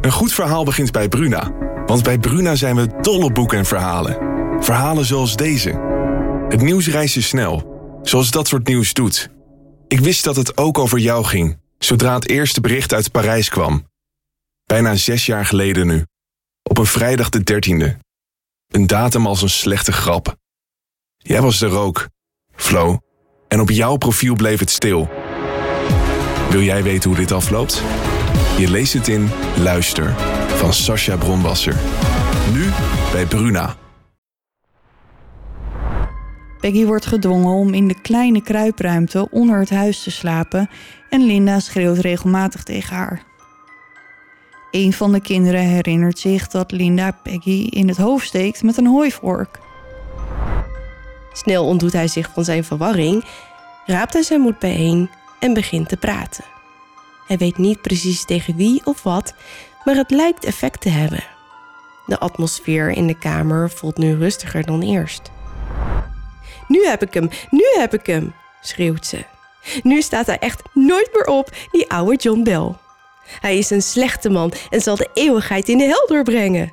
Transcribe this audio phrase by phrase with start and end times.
[0.00, 1.52] Een goed verhaal begint bij Bruna.
[1.86, 4.16] Want bij Bruna zijn we dol op boeken en verhalen.
[4.62, 5.70] Verhalen zoals deze.
[6.48, 9.28] Het nieuws reist je snel, zoals dat soort nieuws doet.
[9.88, 13.88] Ik wist dat het ook over jou ging, zodra het eerste bericht uit Parijs kwam.
[14.64, 16.06] Bijna zes jaar geleden nu.
[16.62, 17.98] Op een vrijdag de dertiende.
[18.68, 20.36] Een datum als een slechte grap.
[21.16, 22.08] Jij was er ook,
[22.54, 22.98] Flo.
[23.48, 25.08] En op jouw profiel bleef het stil.
[26.50, 27.82] Wil jij weten hoe dit afloopt?
[28.60, 30.14] Je leest het in Luister
[30.48, 31.76] van Sascha Bronwasser.
[32.52, 32.68] Nu
[33.12, 33.76] bij Bruna.
[36.58, 40.70] Peggy wordt gedwongen om in de kleine kruipruimte onder het huis te slapen
[41.10, 43.22] en Linda schreeuwt regelmatig tegen haar.
[44.70, 48.86] Een van de kinderen herinnert zich dat Linda Peggy in het hoofd steekt met een
[48.86, 49.58] hooivork.
[51.32, 53.24] Snel ontdoet hij zich van zijn verwarring,
[53.86, 56.44] raapt hij zijn moed bijeen en begint te praten.
[57.30, 59.34] Hij weet niet precies tegen wie of wat,
[59.84, 61.24] maar het lijkt effect te hebben.
[62.06, 65.30] De atmosfeer in de kamer voelt nu rustiger dan eerst.
[66.68, 69.24] Nu heb ik hem, nu heb ik hem, schreeuwt ze.
[69.82, 72.74] Nu staat hij echt nooit meer op, die oude John Bell.
[73.40, 76.72] Hij is een slechte man en zal de eeuwigheid in de hel doorbrengen.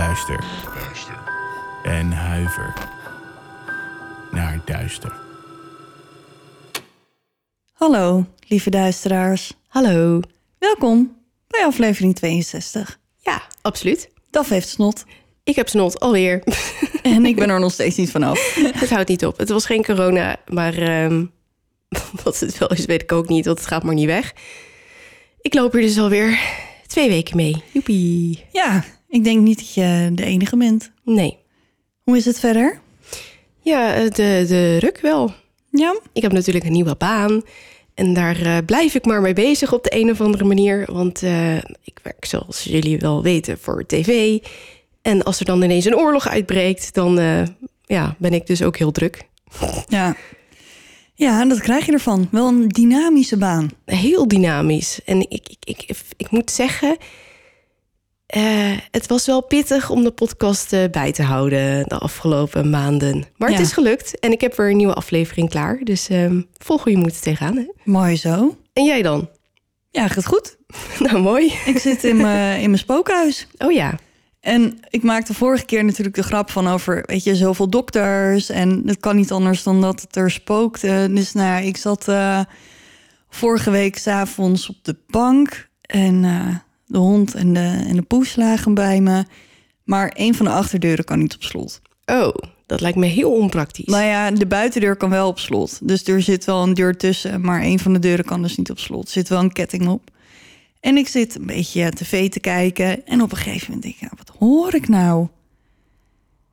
[0.00, 0.44] Luister.
[1.82, 2.74] En huiver
[4.30, 5.12] naar duister.
[7.72, 9.52] Hallo, lieve duisteraars.
[9.68, 10.20] Hallo.
[10.58, 11.16] Welkom
[11.46, 12.98] bij aflevering 62.
[13.16, 14.10] Ja, absoluut.
[14.30, 15.04] Daf heeft snot
[15.44, 16.42] Ik heb snot alweer.
[17.02, 18.54] en ik ben er nog steeds niet vanaf.
[18.80, 19.38] het houdt niet op.
[19.38, 21.24] Het was geen corona, maar ehm,
[22.24, 24.32] wat het wel is, weet ik ook niet, want het gaat maar niet weg.
[25.40, 26.38] Ik loop hier dus alweer
[26.86, 27.62] twee weken mee.
[27.72, 28.44] Joepie.
[28.52, 30.90] Ja, ik denk niet dat je de enige bent.
[31.04, 31.38] Nee.
[32.02, 32.80] Hoe is het verder?
[33.60, 35.34] Ja, eh, de, de ruk wel.
[35.70, 35.98] Ja?
[36.12, 37.42] Ik heb natuurlijk een nieuwe baan.
[37.94, 40.84] En daar eh, blijf ik maar mee bezig op de een of andere manier.
[40.92, 44.38] Want eh, ik werk, zoals jullie wel weten, voor tv.
[45.02, 47.14] En als er dan ineens een oorlog uitbreekt, dan
[47.86, 49.28] ja, ben ik dus ook heel druk.
[49.88, 50.16] Ja.
[51.14, 52.28] Ja, dat krijg je ervan.
[52.30, 53.70] Wel een dynamische baan.
[53.84, 55.00] Heel dynamisch.
[55.04, 56.96] En ik, ik, ik, ik moet zeggen,
[58.30, 63.24] eh, het was wel pittig om de podcast eh, bij te houden de afgelopen maanden.
[63.36, 65.80] Maar het is gelukt en ik heb weer een nieuwe aflevering klaar.
[65.84, 67.56] Dus ehm volg hoe je moet tegenaan.
[67.56, 67.64] Hè?
[67.84, 68.56] Mooi zo.
[68.72, 69.28] En jij dan?
[69.90, 70.56] Ja, gaat goed.
[70.98, 71.52] Nou, mooi.
[71.64, 73.46] Ik zit in mijn in mijn spookhuis.
[73.58, 73.98] Oh ja.
[74.40, 78.50] En ik maakte vorige keer natuurlijk de grap van over, weet je, zoveel dokters.
[78.50, 81.08] En het kan niet anders dan dat het er spookte.
[81.10, 82.40] Dus nou ja, ik zat eh,
[83.28, 85.68] vorige week s'avonds op de bank.
[85.80, 86.56] En eh,
[86.90, 89.24] de hond en de, en de poes lagen bij me.
[89.84, 91.80] Maar een van de achterdeuren kan niet op slot.
[92.04, 92.34] Oh,
[92.66, 93.84] dat lijkt me heel onpraktisch.
[93.84, 95.78] Nou ja, de buitendeur kan wel op slot.
[95.82, 97.40] Dus er zit wel een deur tussen.
[97.40, 99.06] Maar een van de deuren kan dus niet op slot.
[99.06, 100.10] Er zit wel een ketting op.
[100.80, 103.06] En ik zit een beetje tv te kijken.
[103.06, 105.28] En op een gegeven moment denk ik, nou, wat hoor ik nou?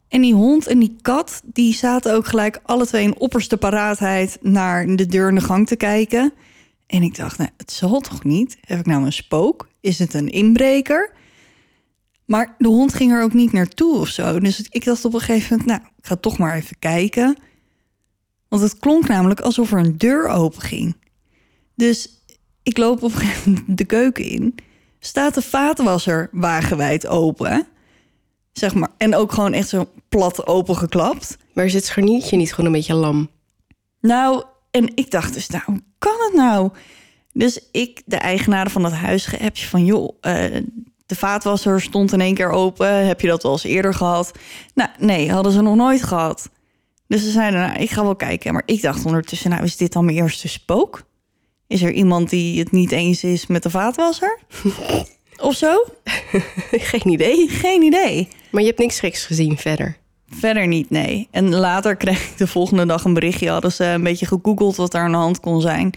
[0.07, 4.37] En die hond en die kat, die zaten ook gelijk alle twee in opperste paraatheid
[4.41, 6.33] naar de deur in de gang te kijken.
[6.87, 8.57] En ik dacht, nou, het zal toch niet?
[8.61, 9.67] Heb ik nou een spook?
[9.79, 11.11] Is het een inbreker?
[12.25, 14.39] Maar de hond ging er ook niet naartoe of zo.
[14.39, 17.37] Dus ik dacht op een gegeven moment, nou, ik ga toch maar even kijken.
[18.47, 20.95] Want het klonk namelijk alsof er een deur open ging.
[21.75, 22.09] Dus
[22.63, 24.55] ik loop op een gegeven moment de keuken in.
[24.99, 27.67] Staat de vaatwasser wagenwijd open.
[28.51, 28.89] Zeg maar.
[28.97, 31.37] En ook gewoon echt zo plat opengeklapt.
[31.53, 33.29] Maar is het scharniertje niet gewoon een beetje lam?
[34.01, 36.69] Nou, en ik dacht dus, nou, kan het nou?
[37.33, 39.85] Dus ik, de eigenaar van dat huis, geappt van...
[39.85, 40.61] joh, eh,
[41.05, 43.07] de vaatwasser stond in één keer open.
[43.07, 44.31] Heb je dat wel eens eerder gehad?
[44.73, 46.49] Nou, nee, hadden ze nog nooit gehad.
[47.07, 48.53] Dus ze zeiden, nou, ik ga wel kijken.
[48.53, 51.05] Maar ik dacht ondertussen, nou, is dit dan mijn eerste spook?
[51.67, 54.39] Is er iemand die het niet eens is met de vaatwasser?
[55.37, 55.83] of zo?
[56.71, 57.49] Geen idee.
[57.49, 58.27] Geen idee.
[58.51, 59.97] Maar je hebt niks geks gezien verder.
[60.29, 61.27] Verder niet, nee.
[61.31, 63.49] En later kreeg ik de volgende dag een berichtje.
[63.49, 65.93] Hadden ze een beetje gegoogeld wat er aan de hand kon zijn.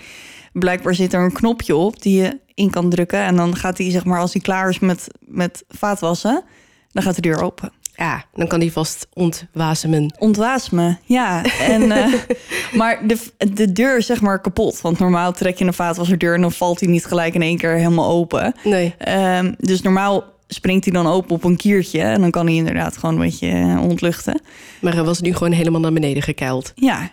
[0.53, 3.21] Blijkbaar zit er een knopje op die je in kan drukken.
[3.21, 6.45] En dan gaat hij, zeg maar, als hij klaar is met, met vaatwassen...
[6.93, 7.73] dan gaat de deur open.
[7.97, 10.15] ja, dan kan die vast ontwasemen.
[10.19, 11.43] Ontwaas me, ja.
[11.61, 12.13] En, eh,
[12.79, 13.19] maar de,
[13.55, 14.81] de deur is zeg maar kapot.
[14.81, 16.35] Want normaal trek je een vaatwasserdeur...
[16.35, 18.55] en dan valt hij niet gelijk in één keer helemaal open.
[18.65, 18.95] Nee.
[18.99, 20.25] Ehm, dus normaal
[20.55, 22.01] springt hij dan open op een kiertje...
[22.01, 24.41] en dan kan hij inderdaad gewoon een beetje eh, ontluchten.
[24.81, 26.73] Maar hij was nu gewoon helemaal naar beneden gekeild.
[26.75, 27.11] Ja,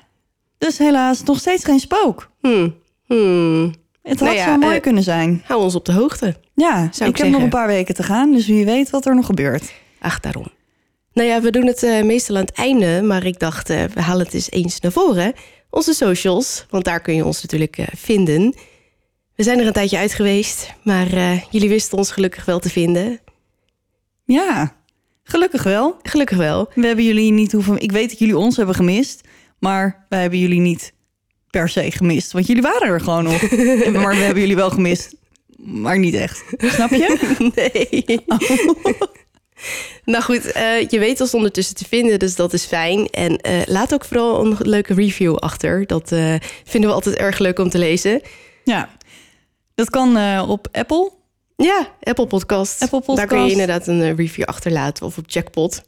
[0.57, 2.31] dus helaas nog steeds geen spook.
[2.42, 2.75] Hmm.
[3.06, 3.74] Hmm.
[4.01, 5.42] Het had Nou ja, zo mooi eh, kunnen zijn.
[5.45, 6.36] Hou ons op de hoogte.
[6.56, 8.31] Ja, ik, ik heb nog een paar weken te gaan...
[8.31, 9.74] dus wie weet wat er nog gebeurt.
[10.00, 10.48] Ach, daarom.
[11.13, 14.25] Nou ja, we doen het eh, meestal aan het einde, maar ik dacht, we halen
[14.25, 15.34] het eens eens naar voren.
[15.69, 18.56] Onze socials, want daar kun je ons natuurlijk vinden.
[19.36, 21.07] We zijn er een tijdje uit geweest, maar
[21.50, 23.19] jullie wisten ons gelukkig wel te vinden.
[24.27, 24.75] Ja,
[25.24, 25.95] gelukkig wel.
[26.01, 26.69] Gelukkig wel.
[26.74, 27.79] We hebben jullie niet hoeven...
[27.79, 29.21] Ik weet dat jullie ons hebben gemist...
[29.59, 30.94] maar wij hebben jullie niet
[31.50, 32.31] per se gemist.
[32.31, 33.41] Want jullie waren er gewoon nog.
[34.01, 35.15] maar we hebben jullie wel gemist.
[35.57, 36.44] Maar niet echt.
[36.57, 37.35] Snap je?
[37.56, 38.25] Nee.
[40.13, 43.07] nou goed, eh, je weet ons ondertussen te vinden, dus dat is fijn.
[43.07, 45.88] En eh, laat ook vooral een leuke review achter.
[45.88, 48.21] Dat eh, vinden we altijd erg leuk om te lezen.
[48.63, 48.89] Ja.
[49.75, 51.12] Dat kan op Apple.
[51.57, 52.81] Ja, Apple Podcast.
[52.81, 55.06] Apple Daar kun je inderdaad een eh, review achterlaten.
[55.06, 55.83] Of op Jackpot.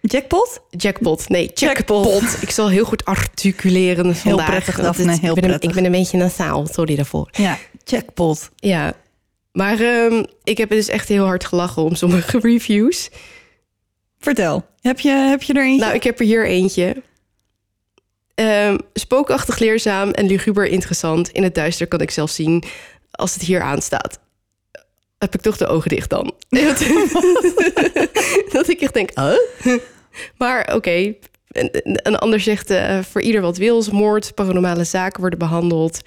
[0.00, 0.60] Jackpot?
[0.70, 2.06] Jackpot, nee, Jackpot.
[2.06, 2.42] Jackpot.
[2.46, 4.46] Ik zal heel goed articuleren vandaag.
[4.50, 5.68] prettig, Daphne, het- heel ik ben, een- prettig.
[5.68, 7.28] Ik ben een beetje nasaal, sorry daarvoor.
[7.32, 8.50] Ja, Jackpot.
[8.56, 8.92] Ja,
[9.52, 13.10] maar ehm, ik heb dus echt heel hard gelachen om sommige reviews.
[14.18, 14.66] Vertel.
[14.80, 15.80] Heb je, heb je er eentje?
[15.84, 17.02] Nou, ik heb er hier eentje.
[18.34, 21.28] Ehm, spookachtig leerzaam en luguber interessant.
[21.28, 22.64] In het duister kan ik zelfs zien
[23.10, 24.18] als het hier aanstaat.
[25.20, 26.34] Heb ik toch de ogen dicht dan?
[28.52, 29.78] dat ik echt denk, huh?
[30.36, 31.14] Maar oké.
[31.48, 36.00] En, een ander zegt, eh, voor ieder wat wil, moord, paranormale zaken worden behandeld.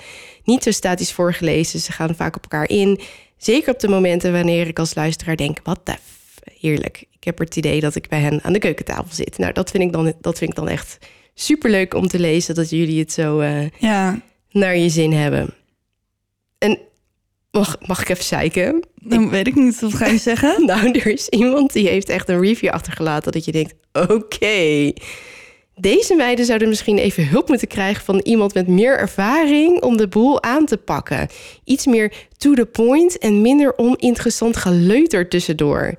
[0.43, 2.99] Niet zo statisch voorgelezen, ze gaan vaak op elkaar in.
[3.37, 7.03] Zeker op de momenten wanneer ik als luisteraar denk, wat de f- heerlijk.
[7.11, 9.37] Ik heb het idee dat ik bij hen aan de keukentafel zit.
[9.37, 10.97] Nou, dat vind ik dan, dat vind ik dan echt
[11.33, 14.21] superleuk om te lezen, dat jullie het zo eh, Ja,
[14.51, 15.53] naar je zin hebben.
[16.57, 16.79] En
[17.53, 18.83] mag, mag ik even zeiken?
[18.95, 19.79] dan weet ik niet.
[19.79, 20.55] Wat ga je zeggen?
[20.65, 24.91] Nou, er is iemand die heeft echt een review achtergelaten dat je denkt: oké,
[25.75, 30.07] deze meiden zouden misschien even hulp moeten krijgen van iemand met meer ervaring om de
[30.07, 31.27] boel aan te pakken.
[31.63, 35.95] Iets meer to the point en minder oninteressant geleuter tussendoor.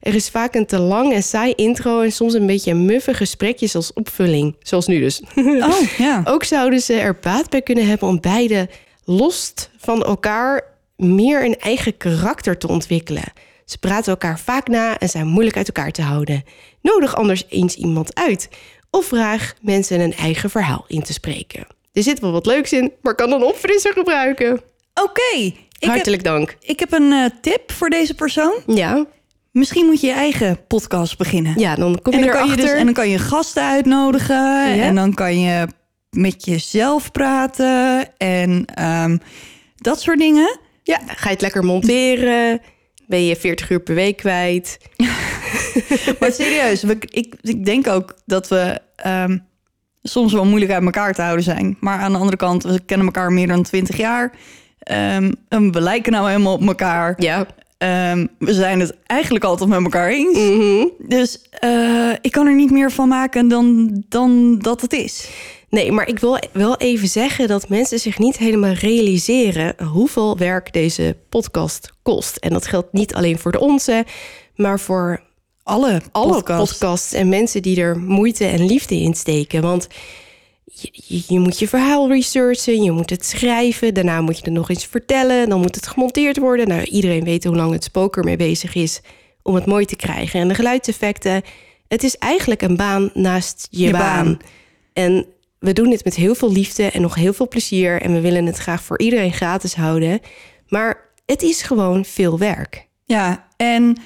[0.00, 3.16] Er is vaak een te lang en saai intro en soms een beetje een muffig
[3.16, 5.22] gesprekjes als opvulling, zoals nu dus.
[5.36, 6.22] Oh, ja.
[6.32, 8.68] Ook zouden ze er baat bij kunnen hebben om beide
[9.04, 10.69] los van elkaar
[11.00, 13.32] meer een eigen karakter te ontwikkelen.
[13.64, 16.44] Ze praten elkaar vaak na en zijn moeilijk uit elkaar te houden.
[16.82, 18.48] Nodig anders eens iemand uit.
[18.90, 21.66] Of vraag mensen een eigen verhaal in te spreken.
[21.92, 24.60] Er zit wel wat leuks in, maar kan een opfrisser gebruiken.
[24.94, 25.52] Oké.
[25.78, 26.56] Heb, Hartelijk dank.
[26.60, 28.62] ik heb een eh, tip voor deze persoon.
[28.66, 29.06] Ja,
[29.50, 31.58] Misschien moet je je eigen podcast beginnen.
[31.58, 32.56] ja dan kom en, kan je erachter.
[32.56, 34.64] dus, en dan kan je gasten uitnodigen.
[34.80, 35.66] En dan kan je
[36.10, 38.08] met jezelf praten.
[38.16, 39.16] En ehm,
[39.76, 40.58] dat soort dingen.
[40.82, 42.60] Ja, ga je het lekker monteren?
[43.06, 44.78] Ben je 40 uur per week kwijt?
[46.20, 49.38] Maar serieus, we, ik, ik denk ook dat we ehm,
[50.02, 51.76] soms wel moeilijk uit elkaar te houden zijn.
[51.80, 54.32] Maar aan de andere kant, we kennen elkaar meer dan 20 jaar.
[54.78, 57.14] Ehm, en we lijken nou helemaal op elkaar.
[57.16, 57.46] Ja.
[57.78, 60.38] Ehm, we zijn het eigenlijk altijd met elkaar eens.
[60.38, 60.86] Mhm.
[60.98, 65.28] Dus eh, ik kan er niet meer van maken dan, dan dat het is.
[65.70, 70.72] Nee, maar ik wil wel even zeggen dat mensen zich niet helemaal realiseren hoeveel werk
[70.72, 72.36] deze podcast kost.
[72.36, 74.04] En dat geldt niet alleen voor de onze,
[74.56, 75.22] maar voor
[75.62, 76.70] Alle, alle podcasts.
[76.78, 79.62] podcasts en mensen die er moeite en liefde in steken.
[79.62, 79.88] Want
[80.64, 84.70] je, je, moet je verhaal researchen, je moet het schrijven, daarna moet je het nog
[84.70, 86.68] eens vertellen, dan moet het gemonteerd worden.
[86.68, 89.00] Nou, iedereen weet hoe lang het spoker mee bezig is
[89.42, 90.40] om het mooi te krijgen.
[90.40, 91.42] En de geluidseffecten,
[91.88, 94.24] het is eigenlijk een baan naast je, Je baan.
[94.24, 94.38] baan.
[94.92, 95.26] En
[95.60, 98.00] we doen dit met heel veel liefde en nog heel veel plezier.
[98.02, 100.20] En we willen het graag voor iedereen gratis houden.
[100.68, 102.86] Maar het is gewoon veel werk.
[103.04, 103.96] Ja, en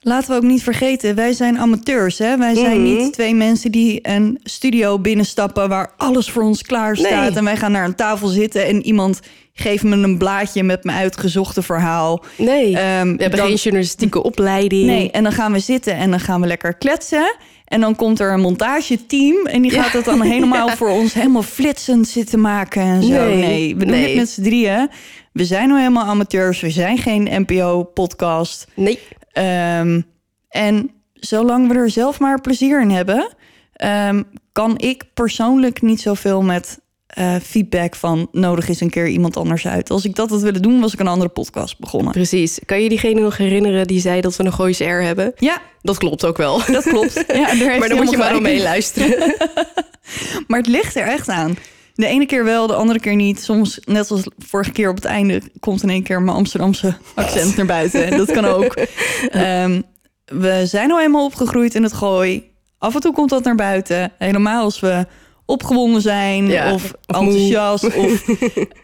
[0.00, 2.18] laten we ook niet vergeten, wij zijn amateurs.
[2.18, 2.36] Hè?
[2.36, 2.96] Wij zijn Mhm.
[2.96, 7.28] niet twee mensen die een studio binnenstappen waar alles voor ons klaar staat.
[7.28, 7.38] Nee.
[7.38, 9.20] En wij gaan naar een tafel zitten en iemand
[9.52, 12.24] geeft me een blaadje met mijn uitgezochte verhaal.
[12.38, 14.86] Nee, Ehm, we hebben dan- geen journalistieke opleiding.
[14.86, 17.36] Nee, en dan gaan we zitten en dan gaan we lekker kletsen.
[17.66, 21.42] En dan komt er een montageteam en die gaat het dan helemaal voor ons helemaal
[21.42, 23.08] flitsend zitten maken en zo.
[23.08, 24.06] Nee, Nee, we doen nee.
[24.06, 24.90] dit met z'n drieën.
[25.32, 28.66] We zijn nou helemaal amateurs, we zijn geen NPO-podcast.
[28.74, 28.98] Nee.
[29.32, 30.00] Ehm,
[30.48, 33.34] en zolang we er zelf maar plezier in hebben,
[33.72, 39.36] ehm, kan ik persoonlijk niet zoveel met eh, feedback van nodig is een keer iemand
[39.36, 39.90] anders uit.
[39.90, 42.12] Als ik dat had willen doen, was ik een andere podcast begonnen.
[42.12, 42.58] Precies.
[42.64, 45.32] Kan je diegene nog herinneren die zei dat we een Gooise R hebben?
[45.36, 46.60] Ja, Dat klopt ook wel.
[46.66, 47.24] dat klopt.
[47.32, 49.34] Ja, maar dan moet je maar helemaal omheen gelijk luisteren.
[50.46, 51.56] Maar het ligt er echt aan.
[51.94, 53.42] De ene keer wel, de andere keer niet.
[53.42, 57.56] Soms, net als vorige keer op het einde, komt in één keer mijn Amsterdamse accent
[57.56, 58.16] naar buiten.
[58.16, 58.74] Dat kan ook.
[59.30, 59.80] Ehm,
[60.24, 62.50] we zijn nou eenmaal opgegroeid in het gooi.
[62.78, 64.12] Af en toe komt dat naar buiten.
[64.18, 65.06] Helemaal als we
[65.46, 67.30] opgewonden zijn Ja, of, of moe.
[67.30, 68.28] enthousiast of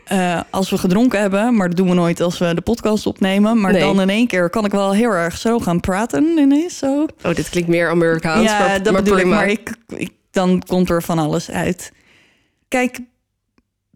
[0.04, 1.56] eh, als we gedronken hebben.
[1.56, 3.60] Maar dat doen we nooit als we de podcast opnemen.
[3.60, 3.80] Maar Nee.
[3.80, 6.78] dan in één keer kan ik wel heel erg zo gaan praten ineens.
[6.78, 7.06] Zo.
[7.22, 8.44] Oh, dit klinkt meer Amerikaans.
[8.50, 9.42] Ja, maar, dat maar bedoel prima.
[9.42, 9.68] ik.
[9.68, 11.92] Maar ik, ik, dan komt er van alles uit.
[12.68, 12.98] Kijk,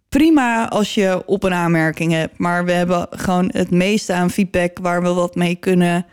[0.09, 2.39] prima als je op een aanmerking hebt.
[2.39, 6.07] Maar we hebben gewoon het meeste aan feedback waar we wat mee kunnen.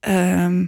[0.00, 0.64] Ehm,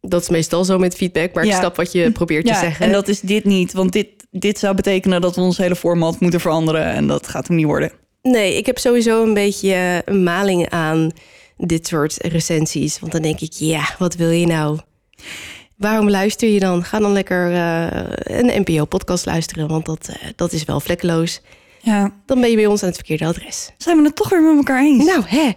[0.00, 1.58] Dat is meestal zo met feedback, maar ik Ja.
[1.58, 2.86] snap wat je probeert te ja, zeggen.
[2.86, 3.72] en dat is dit niet.
[3.72, 6.84] Want dit, dit zou betekenen dat we ons hele format moeten veranderen.
[6.84, 7.92] En dat gaat hem niet worden.
[8.22, 11.10] Nee, ik heb sowieso een beetje eh, een maling aan
[11.56, 12.98] dit soort recensies.
[12.98, 14.78] Want dan denk ik, ja, wat wil je nou?
[15.76, 16.84] Waarom luister je dan?
[16.84, 17.86] Ga dan lekker eh,
[18.38, 21.40] een NPO-podcast luisteren, want dat, eh, dat is wel vlekkeloos.
[21.80, 23.70] Ja, Dan ben je bij ons aan het verkeerde adres.
[23.78, 25.04] zijn we het toch weer met elkaar eens?
[25.06, 25.50] Nou, hè.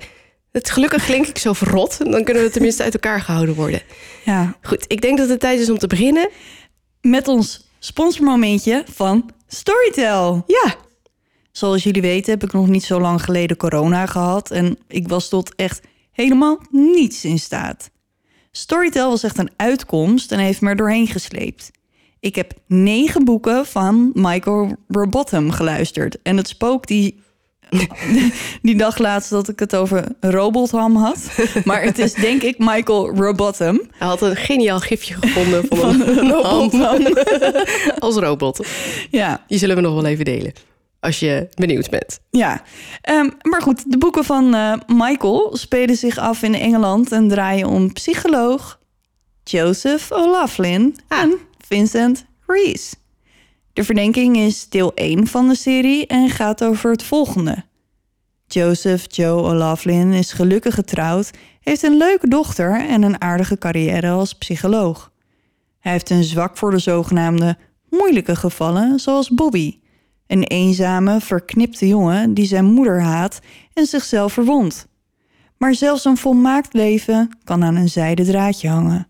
[0.51, 1.97] Het gelukkig klink ik zo verrot.
[2.11, 3.81] Dan kunnen we tenminste uit elkaar gehouden worden.
[4.25, 6.29] Ja, Goed, ik denk dat het tijd is om te beginnen.
[7.01, 10.43] met ons sponsormomentje van Storytel.
[10.47, 10.75] Ja,
[11.51, 15.29] Zoals jullie weten heb ik nog niet zo lang geleden corona gehad en ik was
[15.29, 17.89] tot echt helemaal niets in staat.
[18.51, 21.71] Storytel was echt een uitkomst en heeft me er doorheen gesleept.
[22.19, 26.21] Ik heb negen boeken van Michael Robotham geluisterd.
[26.21, 27.23] En het spook die,
[28.61, 31.17] die dag laatst dat ik het over Robotham had.
[31.63, 33.81] Maar het is denk ik Michael Robotham.
[33.91, 37.07] hij had een geniaal gifje gevonden van, een, Robotham.
[37.99, 38.67] als robot.
[39.09, 40.53] Ja, Die zullen we nog wel even delen.
[40.99, 42.19] Als je benieuwd bent.
[42.29, 42.61] Ja,
[43.01, 47.67] Ehm, maar goed, de boeken van eh, Michael spelen zich af in Engeland en draaien
[47.67, 48.79] om psycholoog
[49.43, 51.33] Joseph O'Laughlin en
[51.67, 52.95] Vincent Reese.
[53.75, 57.63] De verdenking is deel 1 van de serie en gaat over het volgende.
[58.47, 64.33] Joseph Joe O'Laughlin is gelukkig getrouwd, heeft een leuke dochter en een aardige carrière als
[64.33, 65.11] psycholoog.
[65.79, 67.57] Hij heeft een zwak voor de zogenaamde
[67.89, 69.79] moeilijke gevallen, zoals Bobby,
[70.27, 73.39] een eenzame, verknipte jongen die zijn moeder haat
[73.73, 74.87] en zichzelf verwondt.
[75.57, 79.07] Maar zelfs een volmaakt leven kan aan een zijden draadje hangen.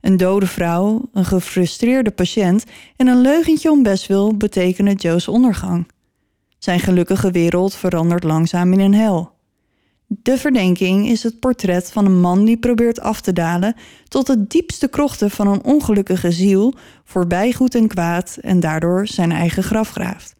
[0.00, 2.64] Een dode vrouw, een gefrustreerde patiënt
[2.96, 5.86] en een leugentje om bestwil betekenen Joe's ondergang.
[6.58, 9.36] Zijn gelukkige wereld verandert langzaam in een hel.
[10.06, 13.74] De verdenking is het portret van een man die probeert af te dalen
[14.08, 16.74] tot de diepste krochten van een ongelukkige ziel,
[17.04, 20.34] voorbij goed en kwaad en daardoor zijn eigen graf graaft.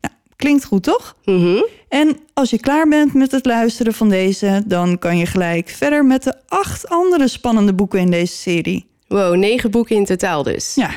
[0.00, 1.16] Nou, klinkt goed toch?
[1.24, 1.62] Mhm.
[1.88, 6.04] En als je klaar bent met het luisteren van deze, dan kan je gelijk verder
[6.04, 8.90] met de acht andere spannende boeken in deze serie.
[9.12, 10.74] Wow, negen boeken in totaal dus.
[10.74, 10.90] Ja,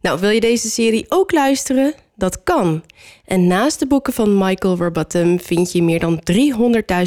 [0.00, 1.94] Nou, wil je deze serie ook luisteren?
[2.14, 2.84] Dat kan.
[3.24, 6.22] En naast de boeken van Michael Robotham vind je meer dan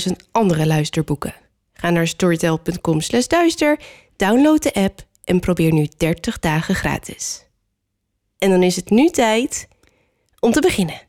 [0.08, 1.34] 300.000 andere luisterboeken.
[1.74, 3.79] Ga naar storytel.com slash duister,
[4.15, 7.46] download de app en probeer nu 30 dagen gratis.
[8.38, 9.68] En dan is het nu tijd
[10.39, 11.01] om te beginnen.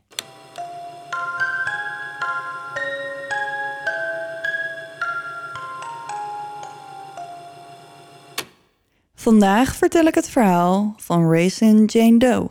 [9.21, 12.49] Vandaag vertel ik het verhaal van Raisin Jane Doe.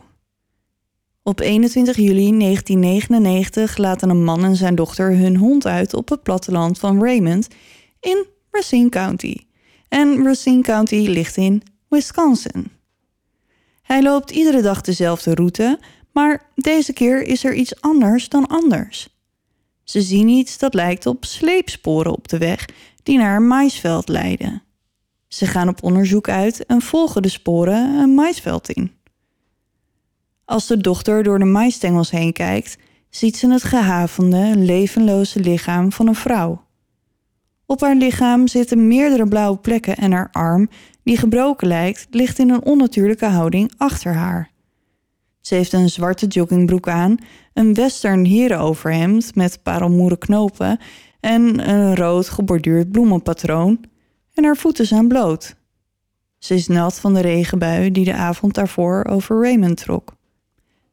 [1.23, 6.23] Op 21 juli 1999 laten een man en zijn dochter hun hond uit op het
[6.23, 7.47] platteland van Raymond
[7.99, 9.35] in Racine County.
[9.87, 12.71] En Racine County ligt in Wisconsin.
[13.81, 15.79] Hij loopt iedere dag dezelfde route,
[16.11, 19.09] maar deze keer is er iets anders dan anders.
[19.83, 22.65] Ze zien iets dat lijkt op sleepsporen op de weg
[23.03, 24.63] die naar een maisveld leiden.
[25.33, 28.91] Ze gaan op onderzoek uit en volgen de sporen een maisveld in.
[30.45, 32.77] Als de dochter door de maisstengels heen kijkt,
[33.09, 36.63] ziet ze het gehavende, levenloze lichaam van een vrouw.
[37.65, 40.69] Op haar lichaam zitten meerdere blauwe plekken en haar arm,
[41.03, 44.51] die gebroken lijkt, ligt in een onnatuurlijke houding achter haar.
[45.41, 47.17] Ze heeft een zwarte joggingbroek aan,
[47.53, 50.79] een western herenoverhemd met parelmoeren knopen
[51.19, 53.89] en een rood geborduurd bloemenpatroon
[54.33, 55.55] en haar voeten zijn bloot.
[56.37, 60.13] Ze is nat van de regenbui die de avond daarvoor over Raymond trok.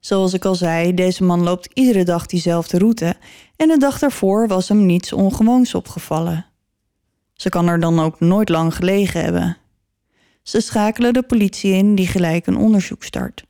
[0.01, 3.17] Zoals ik al zei, deze man loopt iedere dag diezelfde route
[3.57, 6.47] en de dag daarvoor was hem niets ongewoons opgevallen.
[7.35, 9.57] Ze kan er dan ook nooit lang gelegen hebben.
[10.43, 13.45] Ze schakelen de politie in die gelijk een onderzoek start.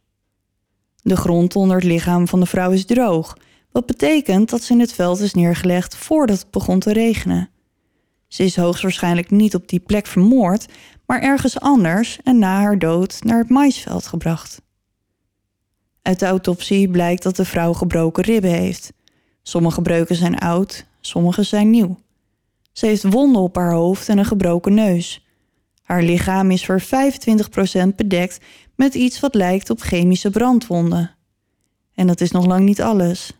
[1.02, 3.36] De grond onder het lichaam van de vrouw is droog,
[3.72, 7.50] wat betekent dat ze in het veld is neergelegd voordat het begon te regenen.
[8.28, 10.66] Ze is hoogstwaarschijnlijk niet op die plek vermoord,
[11.06, 14.62] maar ergens anders en na haar dood naar het maisveld gebracht.
[16.02, 18.92] Uit de autopsie blijkt dat de vrouw gebroken ribben heeft.
[19.42, 21.98] Sommige breuken zijn oud, sommige zijn nieuw.
[22.72, 25.26] Ze heeft wonden op haar hoofd en een gebroken neus.
[25.82, 26.84] Haar lichaam is voor 25%
[27.96, 28.38] bedekt
[28.74, 31.14] met iets wat lijkt op chemische brandwonden.
[31.94, 33.32] En dat is nog lang niet alles.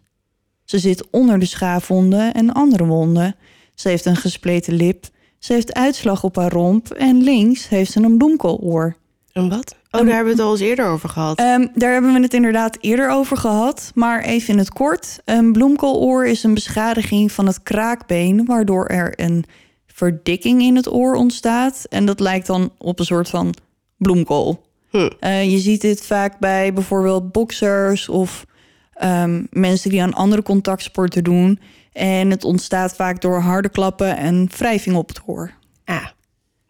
[0.65, 3.37] Ze zit onder de schaafwonden en andere wonden.
[3.79, 5.05] Ze heeft een gespleten lip.
[5.39, 8.97] Ze heeft uitslag op haar romp en links heeft ze een bloemkooloor.
[9.33, 9.77] Een wat?
[9.91, 11.39] Oh, daar hebben we het al eens eerder over gehad.
[11.39, 13.91] Ehm, daar hebben we het inderdaad eerder over gehad.
[13.95, 15.21] Maar even in het kort.
[15.25, 18.45] Een bloemkooloor is een beschadiging van het kraakbeen...
[18.45, 19.45] waardoor er een
[19.87, 21.87] verdikking in het oor ontstaat.
[21.89, 23.55] En dat lijkt dan op een soort van
[23.97, 24.67] bloemkool.
[24.91, 25.11] Hm.
[25.21, 28.09] Eh, je ziet dit vaak bij bijvoorbeeld boxers...
[28.09, 28.47] of
[28.93, 31.59] ehm, mensen die aan andere contactsporten doen.
[31.93, 35.53] En het ontstaat vaak door harde klappen en wrijving op het oor.
[35.85, 36.07] Ah,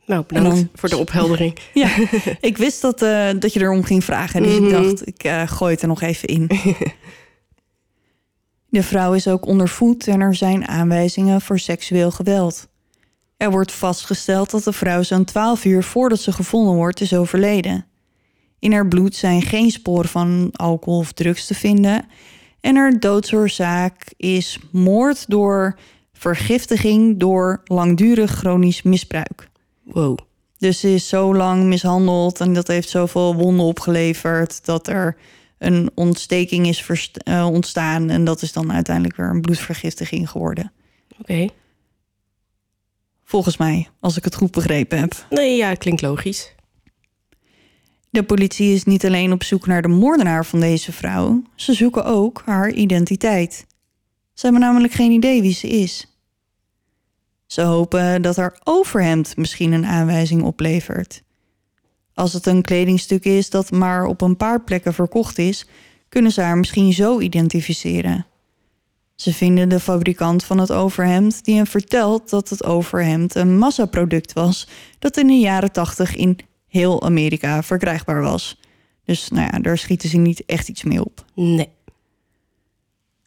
[0.07, 1.59] nou, bedankt dan- voor de opheldering.
[1.75, 1.89] Ja,
[2.41, 4.43] ik wist dat, eh, dat je erom ging vragen.
[4.43, 4.65] Dus Mhm.
[4.65, 6.51] ik dacht, ik eh, gooi het er nog even in.
[8.71, 12.69] De vrouw is ook ondervoed en er zijn aanwijzingen voor seksueel geweld.
[13.37, 17.87] Er wordt vastgesteld dat de vrouw zo'n 12 uur voordat ze gevonden wordt is overleden.
[18.59, 22.05] In haar bloed zijn geen sporen van alcohol of drugs te vinden.
[22.61, 25.79] En haar doodsoorzaak is moord door
[26.13, 29.49] vergiftiging door langdurig chronisch misbruik.
[29.83, 30.19] Wow.
[30.59, 35.17] Dus ze is zo lang mishandeld en dat heeft zoveel wonden opgeleverd dat er
[35.59, 38.11] een ontsteking is eh, ontstaan.
[38.11, 40.73] En dat is dan uiteindelijk weer een bloedvergiftiging geworden.
[41.21, 41.49] Oké.
[43.25, 45.27] Volgens mij, als ik het goed begrepen heb.
[45.31, 46.55] Nee, ja, klinkt logisch.
[48.11, 52.05] De politie is niet alleen op zoek naar de moordenaar van deze vrouw, ze zoeken
[52.05, 53.67] ook haar identiteit.
[54.35, 56.19] Ze hebben namelijk geen idee wie ze is.
[57.47, 61.23] Ze hopen dat haar overhemd misschien een aanwijzing oplevert.
[62.15, 65.67] Als het een kledingstuk is dat maar op een paar plekken verkocht is,
[66.09, 68.27] kunnen ze haar misschien zo identificeren.
[69.15, 74.33] Ze vinden de fabrikant van het overhemd die hen vertelt dat het overhemd een massaproduct
[74.33, 74.69] was
[74.99, 78.61] dat in de jaren 80 in heel Amerika verkrijgbaar was.
[79.05, 81.25] Dus nou ja, daar schieten ze niet echt iets mee op.
[81.35, 81.69] Nee.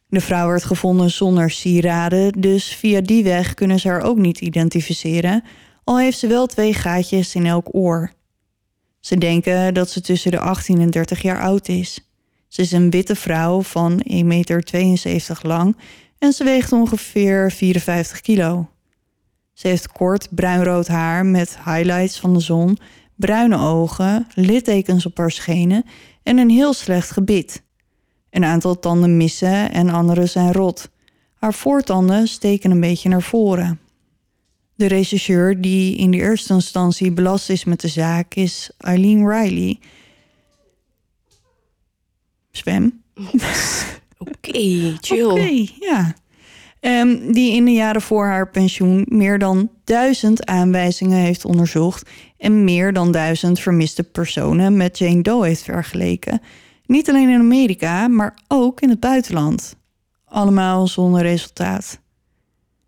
[0.08, 4.40] De vrouw werd gevonden zonder sieraden, dus via die weg kunnen ze haar ook niet
[4.40, 5.44] identificeren,
[5.84, 8.12] al heeft ze wel twee gaatjes in elk oor.
[9.00, 12.00] Ze denken dat ze tussen de 18 en 30 jaar oud is.
[12.48, 15.76] Ze is een witte vrouw van 1,72 meter lang
[16.18, 18.68] en ze weegt ongeveer 54 kilo.
[19.52, 22.78] Ze heeft kort bruinrood haar met highlights van de zon,
[23.16, 25.84] bruine ogen, littekens op haar schenen
[26.22, 27.62] en een heel slecht gebit.
[28.30, 30.90] Een aantal tanden missen en andere zijn rot.
[31.34, 33.80] Haar voortanden steken een beetje naar voren.
[34.74, 39.78] De rechercheur die in de eerste instantie belast is met de zaak is Eileen Riley.
[42.50, 43.02] Spam.
[44.18, 45.24] Oké, chill.
[45.24, 46.14] Oké, ja.
[46.82, 52.64] Ehm, die in de jaren voor haar pensioen meer dan duizend aanwijzingen heeft onderzocht en
[52.64, 56.40] meer dan duizend vermiste personen met Jane Doe heeft vergeleken.
[56.86, 59.76] Niet alleen in Amerika, maar ook in het buitenland.
[60.24, 61.98] Allemaal zonder resultaat.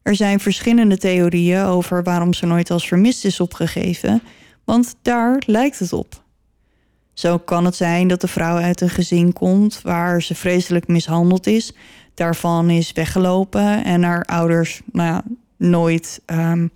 [0.02, 4.22] Er zijn verschillende theorieën over waarom ze nooit als vermist is opgegeven,
[4.64, 6.22] want daar lijkt het op.
[7.12, 11.46] Zo kan het zijn dat de vrouw uit een gezin komt waar ze vreselijk mishandeld
[11.46, 11.72] is,
[12.14, 15.22] daarvan is weggelopen en haar ouders nou ja,
[15.56, 16.68] nooit ehm,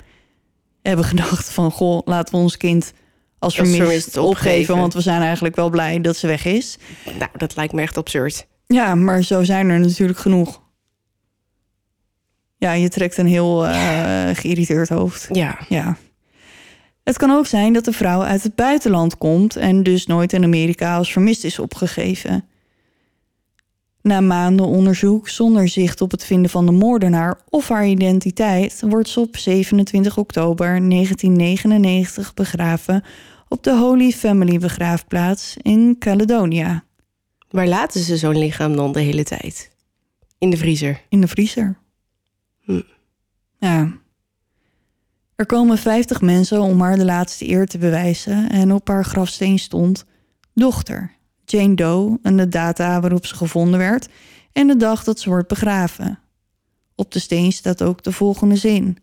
[0.83, 2.93] hebben gedacht van goh, laten we ons kind
[3.39, 4.77] als vermist, opgeven, opgeven.
[4.77, 6.79] want we zijn eigenlijk wel blij dat ze weg is.
[7.19, 8.47] Nou, dat lijkt me echt absurd.
[8.67, 10.61] Ja, maar zo zijn er natuurlijk genoeg.
[12.57, 15.29] Ja, je trekt een heel eh, geïrriteerd hoofd.
[15.33, 15.59] Ja.
[15.69, 15.97] Ja.
[17.05, 20.45] Het kan ook zijn dat de vrouw uit het buitenland komt en dus nooit in
[20.45, 22.48] Amerika als vermist is opgegeven.
[24.09, 29.09] Na maanden onderzoek zonder zicht op het vinden van de moordenaar of haar identiteit wordt
[29.09, 33.05] ze op 27 oktober 1999 begraven
[33.49, 36.85] op de Holy Family begraafplaats in Caledonia
[37.51, 39.71] Waar laten ze zo'n lichaam dan de hele tijd?
[40.39, 41.03] In de vriezer.
[41.09, 41.79] in de vriezer.
[42.65, 42.81] Hm.
[43.59, 43.93] Ja.
[45.37, 49.59] Er komen 50 mensen om haar de laatste eer te bewijzen en op haar grafsteen
[49.59, 50.05] stond
[50.55, 51.17] dochter
[51.51, 54.09] Jane Doe en de data waarop ze gevonden werd
[54.53, 56.19] en de dag dat ze wordt begraven.
[56.95, 58.99] Op de steen staat ook de volgende zin: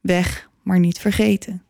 [0.00, 1.62] weg, maar niet vergeten.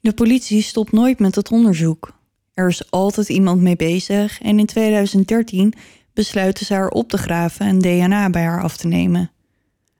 [0.00, 2.20] De politie stopt nooit met het onderzoek.
[2.54, 5.74] Er is altijd iemand mee bezig en in 2013
[6.12, 9.30] besluiten ze haar op te graven en DNA bij haar af te nemen.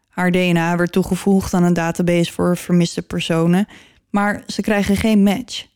[0.09, 3.67] Haar DNA werd toegevoegd aan een database voor vermiste personen,
[4.11, 5.67] maar ze krijgen geen match.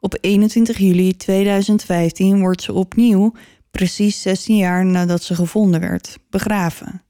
[0.00, 3.32] Op 21 juli 2015 wordt ze opnieuw,
[3.70, 7.02] precies 16 jaar nadat ze gevonden werd, begraven.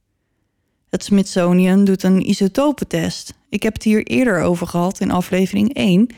[0.88, 3.34] Het Smithsonian doet een isotopentest.
[3.48, 6.08] Ik heb het hier eerder over gehad in aflevering 1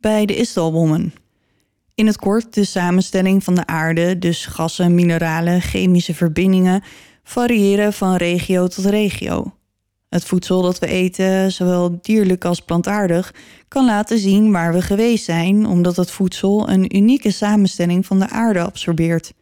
[0.00, 1.12] bij de Isdalwoman.
[1.94, 6.82] In het kort de samenstelling van de aarde, dus gassen, mineralen, chemische verbindingen,
[7.22, 9.54] variëren van regio tot regio.
[10.14, 13.34] Het voedsel dat we eten, zowel dierlijk als plantaardig,
[13.68, 18.28] kan laten zien waar we geweest zijn, omdat het voedsel een unieke samenstelling van de
[18.28, 19.32] aarde absorbeert.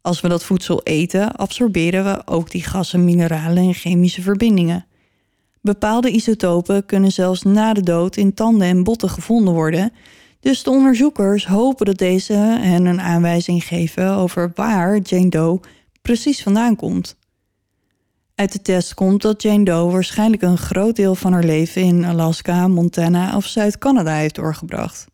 [0.00, 4.86] Als we dat voedsel eten, absorberen we ook die gassen, mineralen en chemische verbindingen.
[5.60, 9.92] Bepaalde isotopen kunnen zelfs na de dood in tanden en botten gevonden worden,
[10.40, 15.60] dus de onderzoekers hopen dat deze hen een aanwijzing geven over waar Jane Doe
[16.00, 17.16] precies vandaan komt.
[18.42, 22.04] Uit de test komt dat Jane Doe waarschijnlijk een groot deel van haar leven in
[22.04, 25.06] Alaska, Montana of Zuid-Canada heeft doorgebracht.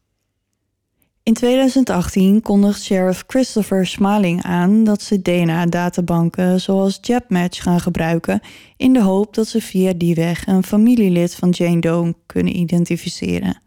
[1.22, 8.40] In 2018 kondigt sheriff Christopher Smaling aan dat ze DNA-databanken zoals JabMatch gaan gebruiken
[8.76, 13.60] in de hoop dat ze via die weg een familielid van Jane Doe kunnen identificeren.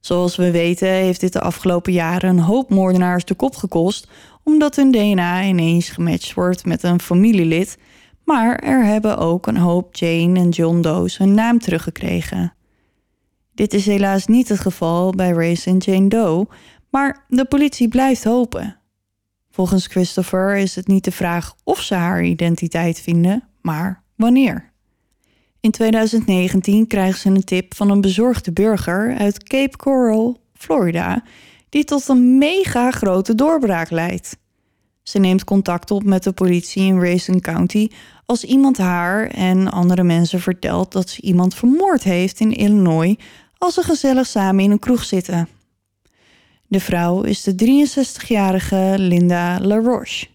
[0.00, 4.08] Zoals we weten heeft dit de afgelopen jaren een hoop moordenaars de kop gekost
[4.42, 7.78] omdat hun DNA ineens gematcht wordt met een familielid
[8.24, 12.54] maar er hebben ook een hoop Jane en John Doe's hun naam teruggekregen.
[13.54, 16.46] Dit is helaas niet het geval bij Race en Jane Doe,
[16.90, 18.76] maar de politie blijft hopen.
[19.50, 24.72] Volgens Christopher is het niet de vraag of ze haar identiteit vinden, maar wanneer.
[25.60, 31.22] In 2019 krijgen ze een tip van een bezorgde burger uit Cape Coral, Florida,
[31.68, 34.36] die tot een mega grote doorbraak leidt.
[35.04, 37.88] Ze neemt contact op met de politie in Racine County
[38.26, 43.16] als iemand haar en andere mensen vertelt dat ze iemand vermoord heeft in Illinois
[43.58, 45.48] als ze gezellig samen in een kroeg zitten.
[46.66, 50.26] De vrouw is de 63-jarige Linda LaRoche.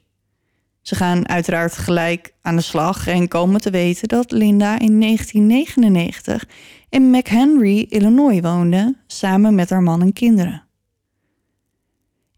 [0.82, 6.48] Ze gaan uiteraard gelijk aan de slag en komen te weten dat Linda in 1999
[6.90, 10.64] in McHenry, Illinois woonde, samen met haar man en kinderen.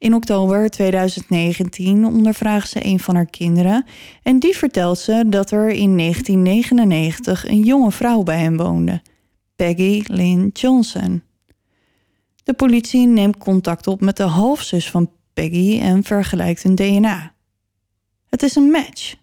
[0.01, 3.85] In oktober 2019 ondervraagt ze een van haar kinderen
[4.23, 9.01] en die vertelt ze dat er in 1999 een jonge vrouw bij hem woonde,
[9.55, 11.23] Peggy Lynn Johnson.
[12.43, 17.33] De politie neemt contact op met de halfzus van Peggy en vergelijkt hun DNA.
[18.29, 19.15] Het is een match.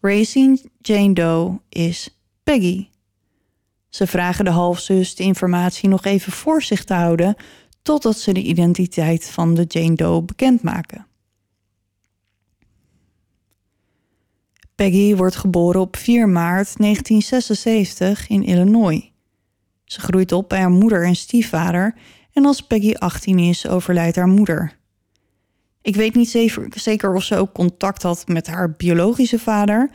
[0.00, 2.88] Racing Jane Doe is Peggy.
[3.88, 7.36] Ze vragen de halfzus de informatie nog even voor zich te houden
[7.82, 11.06] totdat ze de identiteit van de Jane Doe bekendmaken.
[14.74, 19.12] Peggy wordt geboren op 4 maart 1976 in Illinois.
[19.84, 21.94] Ze groeit op bij haar moeder en stiefvader
[22.32, 24.76] en als Peggy 18 is, overlijdt haar moeder.
[25.82, 26.30] Ik weet niet
[26.70, 29.90] zeker of ze ook contact had met haar biologische vader,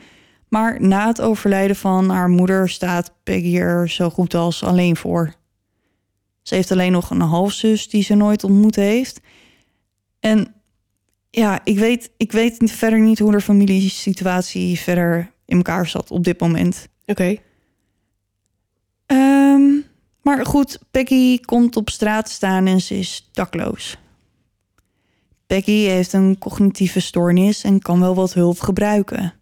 [0.48, 5.34] maar na het overlijden van haar moeder staat Peggy er zo goed als alleen voor.
[6.48, 9.20] Ze heeft alleen nog een halfzus die ze nooit ontmoet heeft.
[10.20, 10.54] En
[11.30, 16.24] ja, ik weet, ik weet verder niet hoe de familiesituatie verder in elkaar zat op
[16.24, 16.88] dit moment.
[17.06, 17.36] Oké.
[19.06, 19.62] Ehm,
[20.22, 23.98] maar goed, Peggy komt op straat staan en ze is dakloos.
[25.46, 29.34] Peggy heeft een cognitieve stoornis en kan wel wat hulp gebruiken.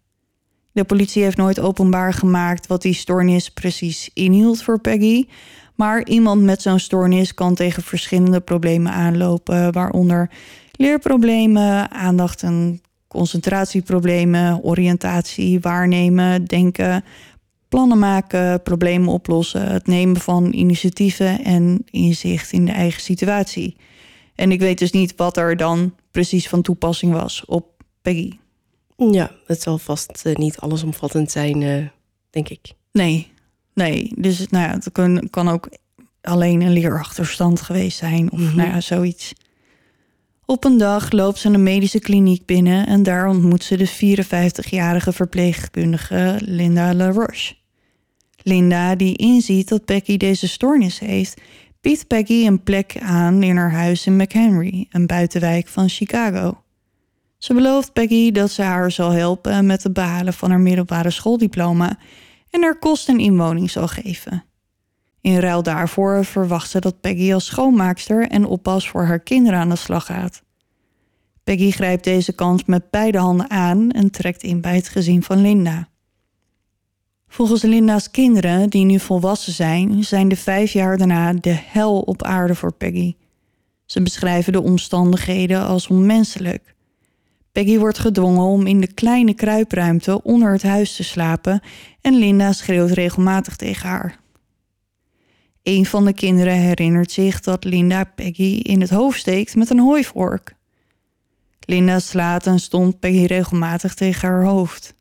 [0.72, 5.26] De politie heeft nooit openbaar gemaakt wat die stoornis precies inhield voor Peggy,
[5.76, 10.30] maar iemand met zo'n stoornis kan tegen verschillende problemen aanlopen, waaronder
[10.72, 17.04] leerproblemen, aandacht- en concentratieproblemen, oriëntatie, waarnemen, denken,
[17.68, 23.76] plannen maken, problemen oplossen, het nemen van initiatieven en inzicht in de eigen situatie.
[24.34, 28.32] En ik weet dus niet wat er dan precies van toepassing was op Peggy.
[28.96, 31.86] Ja, het zal vast uh, niet allesomvattend zijn, uh,
[32.30, 32.72] denk ik.
[32.92, 33.32] Nee,
[33.76, 35.68] Nee, dus nou ja, het kan, kan ook
[36.20, 39.32] alleen een leerachterstand geweest zijn of nou ja, zoiets.
[40.44, 45.12] Op een dag loopt ze een medische kliniek binnen en daar ontmoet ze de 54-jarige
[45.12, 47.54] verpleegkundige Linda LaRoche.
[48.42, 51.40] Linda, die inziet dat Becky deze stoornis heeft,
[51.80, 56.62] biedt Becky een plek aan in haar huis in McHenry, een buitenwijk van Chicago.
[57.38, 61.98] Ze belooft Becky dat ze haar zal helpen met het behalen van haar middelbare schooldiploma
[62.56, 64.44] en haar kost en inwoning zal geven.
[65.20, 69.68] In ruil daarvoor verwacht ze dat Peggy als schoonmaakster en oppas voor haar kinderen aan
[69.68, 70.42] de slag gaat.
[71.44, 75.40] Peggy grijpt deze kans met beide handen aan en trekt in bij het gezin van
[75.40, 75.88] Linda.
[77.28, 82.22] Volgens Linda's kinderen, die nu volwassen zijn, zijn de vijf jaar daarna de hel op
[82.22, 83.14] aarde voor Peggy.
[83.84, 86.75] Ze beschrijven de omstandigheden als onmenselijk.
[87.56, 91.60] Peggy wordt gedwongen om in de kleine kruipruimte onder het huis te slapen
[92.00, 94.18] en Linda schreeuwt regelmatig tegen haar.
[95.62, 99.80] Een van de kinderen herinnert zich dat Linda Peggy in het hoofd steekt met een
[99.80, 100.54] hooivork.
[101.60, 104.94] Linda slaat en stond Peggy regelmatig tegen haar hoofd.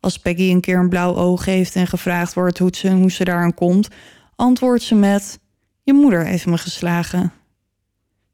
[0.00, 3.24] Als Peggy een keer een blauw oog heeft en gevraagd wordt hoe ze, hoe ze
[3.24, 3.88] daaraan komt,
[4.36, 5.38] antwoordt ze met:
[5.82, 7.32] Je moeder heeft me geslagen.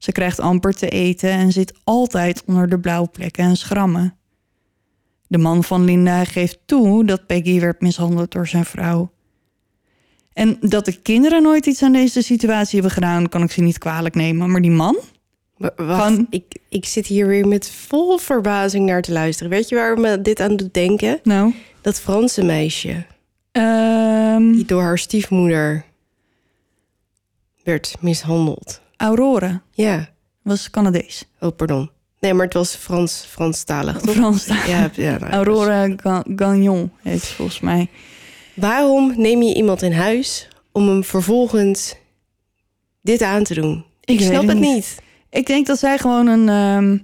[0.03, 4.17] Ze krijgt amper te eten en zit altijd onder de blauwplekken en schrammen.
[5.27, 9.12] De man van Linda geeft toe dat Peggy werd mishandeld door zijn vrouw.
[10.33, 13.79] En dat de kinderen nooit iets aan deze situatie hebben gedaan, kan ik ze niet
[13.79, 14.51] kwalijk nemen.
[14.51, 14.99] Maar die man?
[15.57, 19.51] Wacht, Van- ik, ik zit hier weer met vol verbazing naar te luisteren.
[19.51, 21.21] Weet je waar me dit aan doet denken?
[21.23, 23.07] Nou, Dat Franse meisje,
[23.53, 25.85] ehm, die door haar stiefmoeder
[27.62, 28.82] werd mishandeld.
[29.03, 30.09] Aurora Ja,
[30.43, 31.25] was Canadees.
[31.41, 31.91] oh pardon.
[32.21, 34.15] Nee, maar het was Frans, Franstalig, toch?
[34.15, 34.47] Frans.
[34.47, 37.88] Ja, ja nou, Aurora Ga- Gagnon heet ze volgens mij.
[38.55, 41.95] Waarom neem je iemand in huis om hem vervolgens
[43.03, 43.85] dit aan te doen?
[44.05, 44.75] Ik, snap het het niet.
[44.75, 44.99] niet.
[45.31, 46.99] Ik denk dat zij gewoon een ehm,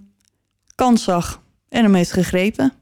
[0.75, 2.73] kans zag en hem heeft gegrepen.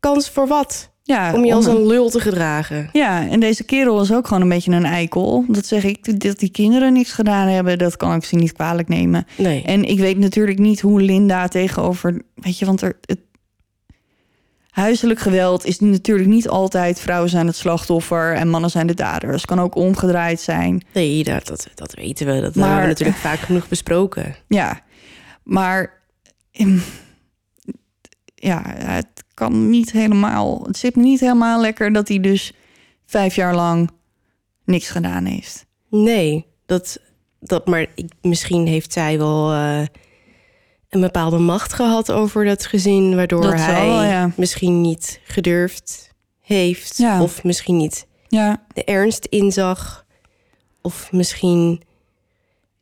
[0.00, 0.90] Kans voor wat?
[1.08, 2.88] Ja, Om je als een lul te gedragen.
[2.92, 5.44] Ja, en deze kerel is ook gewoon een beetje een eikel.
[5.48, 8.88] Dat zeg ik, dat die kinderen niks gedaan hebben, dat kan ik ze niet kwalijk
[8.88, 9.26] nemen.
[9.36, 9.62] Nee.
[9.62, 13.18] En ik weet natuurlijk niet hoe Linda tegenover, weet je, want er, het
[14.70, 19.36] huiselijk geweld is natuurlijk niet altijd vrouwen zijn het slachtoffer en mannen zijn de daders.
[19.42, 20.84] Het kan ook omgedraaid zijn.
[20.92, 22.40] Nee, dat, dat, dat weten we.
[22.40, 24.34] Dat Maar- hebben we natuurlijk vaak genoeg besproken.
[24.48, 24.80] Ja,
[25.42, 26.02] maar
[28.34, 29.06] ja, het
[29.38, 30.62] kan niet helemaal.
[30.66, 32.52] Het zit me niet helemaal lekker dat hij dus
[33.06, 33.90] vijf jaar lang
[34.64, 35.66] niks gedaan heeft.
[35.90, 36.98] Nee, dat,
[37.40, 39.82] dat, maar ik, misschien heeft zij wel eh,
[40.88, 44.30] een bepaalde macht gehad over dat gezin, waardoor Dat hij ja.
[44.36, 47.22] misschien niet gedurfd heeft, Ja.
[47.22, 50.04] of misschien niet Ja, de ernst inzag,
[50.82, 51.82] of misschien.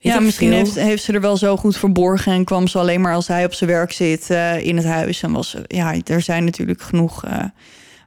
[0.07, 3.15] Ja misschien heeft, heeft ze er wel zo goed verborgen en kwam ze alleen maar
[3.15, 5.23] als hij op zijn werk zit eh, in het huis.
[5.23, 7.25] En was, ja, er zijn natuurlijk genoeg.
[7.25, 7.45] eh,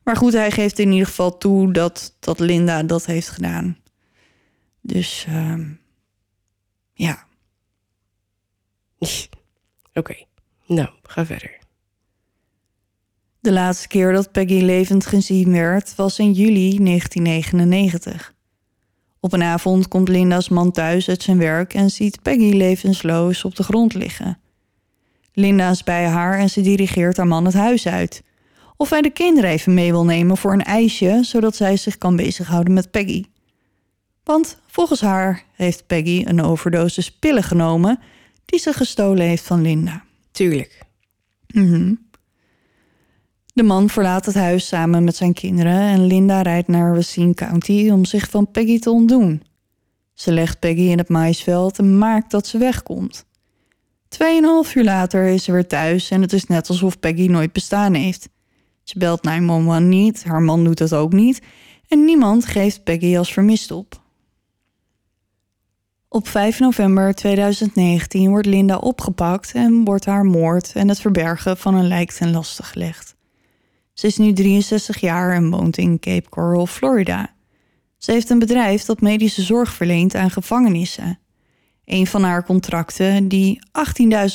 [0.03, 3.77] maar goed, hij geeft in ieder geval toe dat, dat Linda dat heeft gedaan.
[4.81, 5.65] Dus ehm,
[6.93, 7.25] ja.
[9.93, 10.15] Oké,
[10.65, 11.57] nou, ga verder.
[13.39, 18.33] De laatste keer dat Peggy levend gezien werd was in juli 1999.
[19.19, 23.55] Op een avond komt Linda's man thuis uit zijn werk en ziet Peggy levensloos op
[23.55, 24.39] de grond liggen.
[25.33, 28.23] Linda is bij haar en ze dirigeert haar man het huis uit.
[28.77, 32.15] Of hij de kinderen even mee wil nemen voor een ijsje, zodat zij zich kan
[32.15, 33.23] bezighouden met Peggy.
[34.23, 37.99] Want volgens haar heeft Peggy een overdosis pillen genomen
[38.45, 40.03] die ze gestolen heeft van Linda.
[40.31, 40.81] Tuurlijk.
[41.47, 41.93] Mhm.
[43.59, 47.89] De man verlaat het huis samen met zijn kinderen en Linda rijdt naar Racine County
[47.89, 49.43] om zich van Peggy te ontdoen.
[50.13, 53.25] Ze legt Peggy in het maïsveld en maakt dat ze wegkomt.
[54.07, 57.93] Tweeënhalf uur later is ze weer thuis en het is net alsof Peggy nooit bestaan
[57.93, 58.29] heeft.
[58.83, 61.41] Ze belt 911 niet, haar man doet dat ook niet
[61.87, 64.01] en niemand geeft Peggy als vermist op.
[66.07, 71.75] Op 5 november 2019 wordt Linda opgepakt en wordt haar moord en het verbergen van
[71.75, 73.17] een lijk ten laste gelegd.
[73.99, 77.33] Ze is nu 63 jaar en woont in Cape Coral, Florida.
[77.97, 81.19] Ze heeft een bedrijf dat medische zorg verleent aan gevangenissen.
[81.85, 83.59] Een van haar contracten, die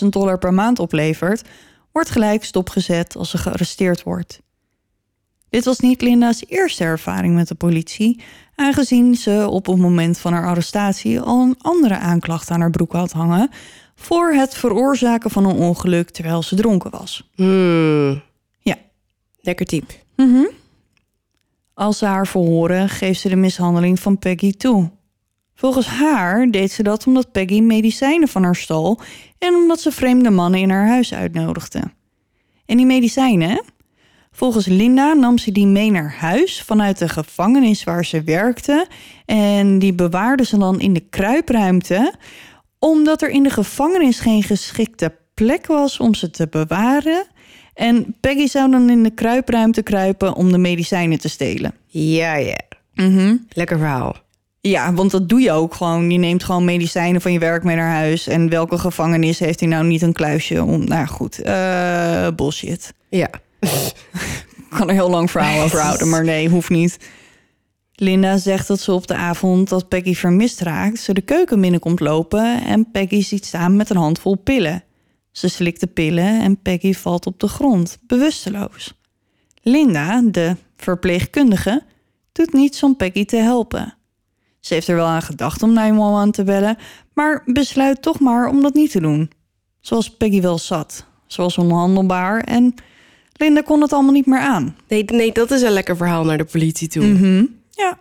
[0.03, 1.49] 18.000 dollar per maand oplevert,
[1.93, 4.41] wordt gelijk stopgezet als ze gearresteerd wordt.
[5.49, 8.23] Dit was niet Linda's eerste ervaring met de politie,
[8.55, 12.93] aangezien ze op het moment van haar arrestatie al een andere aanklacht aan haar broek
[12.93, 13.51] had hangen
[13.95, 17.31] voor het veroorzaken van een ongeluk terwijl ze dronken was.
[17.35, 18.23] Hmm.
[19.45, 19.95] Lekker type.
[20.17, 20.45] Mhm.
[21.75, 24.91] Als ze haar verhoren, geeft ze de mishandeling van Peggy toe.
[25.55, 29.01] Volgens haar deed ze dat omdat Peggy medicijnen van haar stal
[29.39, 31.83] en omdat ze vreemde mannen in haar huis uitnodigde.
[32.67, 33.63] En die medicijnen?
[34.31, 38.87] Volgens Linda nam ze die mee naar huis vanuit de gevangenis waar ze werkte
[39.27, 42.15] en die bewaarde ze dan in de kruipruimte
[42.79, 47.27] omdat er in de gevangenis geen geschikte plek was om ze te bewaren.
[47.75, 51.75] En Peggy zou dan in de kruipruimte kruipen om de medicijnen te stelen.
[51.87, 52.61] Ja, ja.
[52.95, 53.37] Mhm.
[53.49, 54.17] Lekker verhaal.
[54.61, 56.11] Ja, want dat doe je ook gewoon.
[56.11, 58.27] Je neemt gewoon medicijnen van je werk mee naar huis.
[58.27, 60.85] En welke gevangenis heeft hij nou niet een kluisje om...
[60.85, 62.95] Nou goed, eh, bullshit.
[63.09, 63.29] Ja.
[63.61, 63.95] Ik
[64.79, 66.99] kan er heel lang verhaal over houden, maar nee, hoeft niet.
[67.95, 71.01] Linda zegt dat ze op de avond dat Peggy vermist raakt...
[71.01, 74.85] ze de keuken binnenkomt lopen en Peggy ziet staan met een handvol pillen.
[75.35, 78.95] Ze slikt de pillen en Peggy valt op de grond, bewusteloos.
[79.63, 81.83] Linda, de verpleegkundige,
[82.33, 83.95] doet niets om Peggy te helpen.
[84.61, 86.77] Ze heeft er wel aan gedacht om 911 te bellen,
[87.15, 89.31] maar besluit toch maar om dat niet te doen.
[89.81, 91.07] Zoals Peggy wel zat.
[91.27, 92.75] Ze was onhandelbaar en
[93.33, 94.77] Linda kon het allemaal niet meer aan.
[94.89, 97.05] Nee, nee, dat is een lekker verhaal naar de politie toe.
[97.07, 97.99] Mhm, Ja.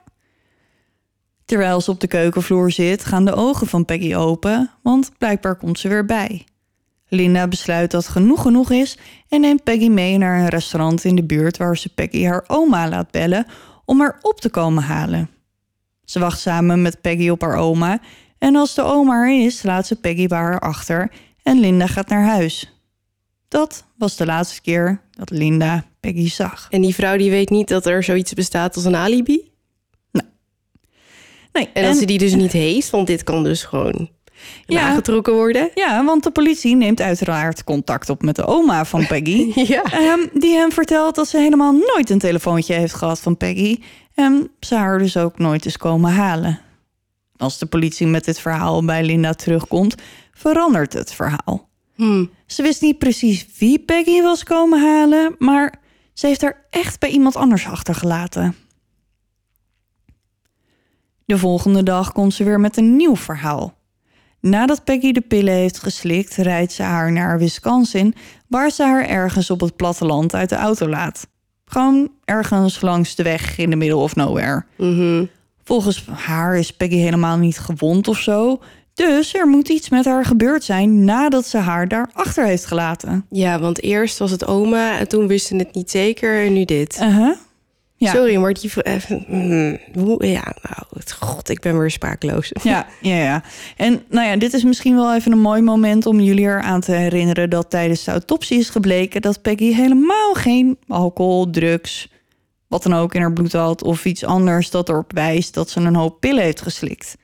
[1.45, 5.79] Terwijl ze op de keukenvloer zit, gaan de ogen van Peggy open, want blijkbaar komt
[5.79, 6.45] ze weer bij.
[7.13, 8.97] Linda besluit dat genoeg genoeg is
[9.29, 12.89] en neemt Peggy mee naar een restaurant in de buurt waar ze Peggy haar oma
[12.89, 13.45] laat bellen
[13.85, 15.29] om haar op te komen halen.
[16.05, 17.99] Ze wacht samen met Peggy op haar oma
[18.37, 21.11] en als de oma er is, laat ze Peggy bij haar achter
[21.43, 22.73] en Linda gaat naar huis.
[23.47, 26.67] Dat was de laatste keer dat Linda Peggy zag.
[26.69, 29.51] En die vrouw die weet niet dat er zoiets bestaat als een alibi.
[31.51, 34.09] Nee, En dat ze die dus niet heeft, want dit kan dus gewoon
[34.65, 34.81] Ja.
[34.81, 35.69] aangetrokken worden.
[35.73, 39.51] Ja, want de politie neemt uiteraard contact op met de oma van Peggy.
[39.55, 39.83] Ja.
[39.83, 43.79] Ehm, die hem vertelt dat ze helemaal nooit een telefoontje heeft gehad van Peggy.
[44.15, 46.59] En ze haar dus ook nooit is komen halen.
[47.37, 49.95] Als de politie met dit verhaal bij Linda terugkomt,
[50.33, 51.69] verandert het verhaal.
[51.95, 52.25] Hm.
[52.45, 55.73] Ze wist niet precies wie Peggy was komen halen, maar
[56.13, 58.55] ze heeft haar echt bij iemand anders achtergelaten.
[61.25, 63.73] De volgende dag komt ze weer met een nieuw verhaal.
[64.49, 68.15] Nadat Peggy de pillen heeft geslikt, rijdt ze haar naar Wisconsin,
[68.47, 71.27] waar ze haar ergens op het platteland uit de auto laat.
[71.65, 74.65] Gewoon ergens langs de weg in de middle of nowhere.
[74.77, 75.25] Mhm.
[75.63, 78.59] Volgens haar is Peggy helemaal niet gewond of zo.
[78.93, 83.25] Dus er moet iets met haar gebeurd zijn nadat ze haar daar achter heeft gelaten.
[83.29, 86.99] Ja, want eerst was het oma en toen wisten het niet zeker en nu dit.
[87.01, 87.35] Uh-huh.
[88.03, 88.11] Ja.
[88.11, 88.71] Sorry, maar die...
[88.83, 92.51] even- hmm, hoe, ja, nou, god, ik ben weer sprakeloos.
[92.63, 93.43] Ja, ja, ja.
[93.77, 96.91] En nou ja, dit is misschien wel even een mooi moment om jullie eraan te
[96.91, 102.11] herinneren dat tijdens de autopsie is gebleken dat Peggy helemaal geen alcohol, drugs,
[102.67, 105.79] wat dan ook in haar bloed had of iets anders dat erop wijst dat ze
[105.79, 107.15] een hoop pillen heeft geslikt.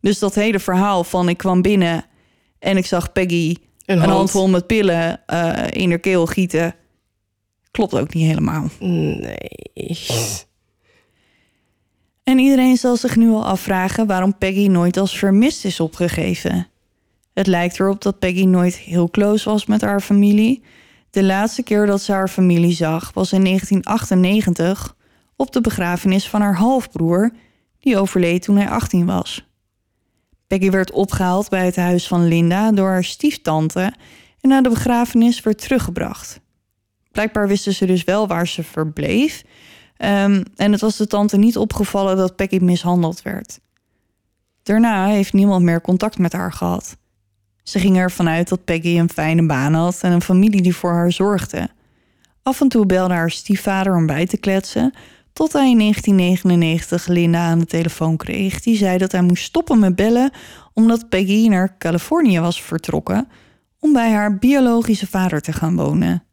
[0.00, 2.04] Dus dat hele verhaal van ik kwam binnen
[2.58, 3.48] en ik zag Peggy
[3.84, 4.12] Een een, hand.
[4.12, 6.74] handvol met pillen eh, in haar keel gieten,
[7.70, 8.68] klopt ook niet helemaal.
[8.78, 9.98] Nee.
[12.22, 16.66] En iedereen zal zich nu al afvragen waarom Peggy nooit als vermist is opgegeven.
[17.32, 20.62] Het lijkt erop dat Peggy nooit heel close was met haar familie.
[21.10, 24.96] De laatste keer dat ze haar familie zag was in 1998
[25.36, 27.32] op de begrafenis van haar halfbroer,
[27.78, 29.48] die overleed toen hij 18 was.
[30.46, 33.92] Peggy werd opgehaald bij het huis van Linda door haar stieftante
[34.40, 36.40] en na de begrafenis werd teruggebracht.
[37.12, 39.42] Blijkbaar wisten ze dus wel waar ze verbleef,
[40.00, 43.60] Ehm, en het was de tante niet opgevallen dat Peggy mishandeld werd.
[44.62, 46.96] Daarna heeft niemand meer contact met haar gehad.
[47.62, 50.92] Ze ging ervan uit dat Peggy een fijne baan had en een familie die voor
[50.92, 51.68] haar zorgde.
[52.42, 54.94] Af en toe belde haar stiefvader om bij te kletsen,
[55.32, 58.60] tot hij in 1999 Linda aan de telefoon kreeg.
[58.60, 60.30] Die zei dat hij moest stoppen met bellen
[60.72, 63.28] omdat Peggy naar Californië was vertrokken
[63.78, 66.24] om bij haar biologische vader te gaan wonen.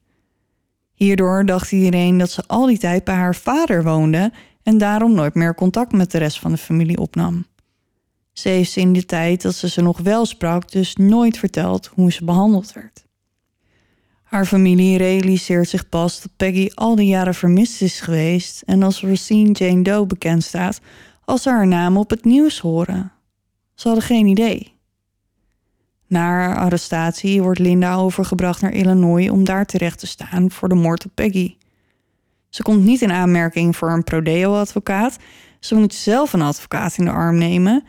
[0.98, 4.32] Hierdoor dacht iedereen dat ze al die tijd bij haar vader woonde
[4.64, 7.46] en daarom nooit meer contact met de rest van de familie opnam.
[8.34, 12.12] Ze heeft in de tijd dat ze ze nog wel sprak, dus nooit verteld hoe
[12.12, 13.06] ze behandeld werd.
[14.24, 19.02] Haar familie realiseert zich pas dat Peggy al die jaren vermist is geweest en als
[19.02, 20.80] Racine Jane Doe bekend staat
[21.26, 23.12] als ze haar naam op het nieuws horen.
[23.76, 24.77] Ze hadden geen idee.
[26.08, 30.76] Na haar arrestatie wordt Linda overgebracht naar Illinois om daar terecht te staan voor de
[30.76, 31.56] moord op Peggy.
[32.50, 35.18] Ze komt niet in aanmerking voor een prodeo-advocaat.
[35.60, 37.84] Ze moet zelf een advocaat in de arm nemen.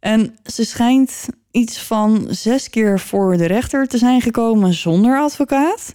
[0.00, 5.94] En ze schijnt iets van zes keer voor de rechter te zijn gekomen zonder advocaat.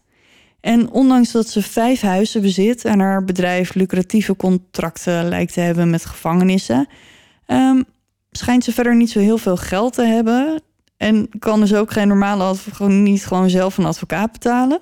[0.62, 5.90] En ondanks dat ze vijf huizen bezit en haar bedrijf lucratieve contracten lijkt te hebben
[5.90, 6.88] met gevangenissen,
[7.46, 7.82] ehm,
[8.32, 10.62] schijnt ze verder niet zo heel veel geld te hebben.
[10.98, 14.80] En kan dus ook geen normale adv- gewoon niet gewoon zelf een advocaat betalen.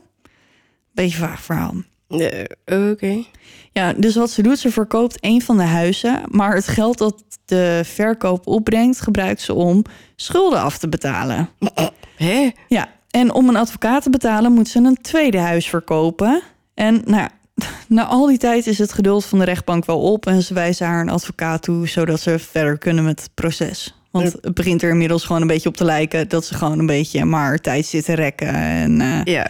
[0.92, 1.74] Beetje vaag verhaal.
[2.08, 3.24] Eh, Oké.
[3.72, 7.24] Ja, dus wat ze doet, ze verkoopt een van de huizen, maar het geld dat
[7.46, 9.84] de verkoop opbrengt, gebruikt ze om
[10.16, 11.50] schulden af te betalen.
[12.16, 12.50] Hè?
[12.68, 16.42] Ja, en om een advocaat te betalen moet ze een tweede huis verkopen.
[16.74, 17.30] En nou
[17.88, 20.88] na al die tijd is het geduld van de rechtbank wel op en ze wijzen
[20.88, 24.03] haar een advocaat toe, zodat ze verder kunnen met het proces.
[24.14, 26.86] Want het begint er inmiddels gewoon een beetje op te lijken dat ze gewoon een
[26.86, 28.48] beetje maar tijd zitten rekken.
[28.54, 29.48] En eh, Ja.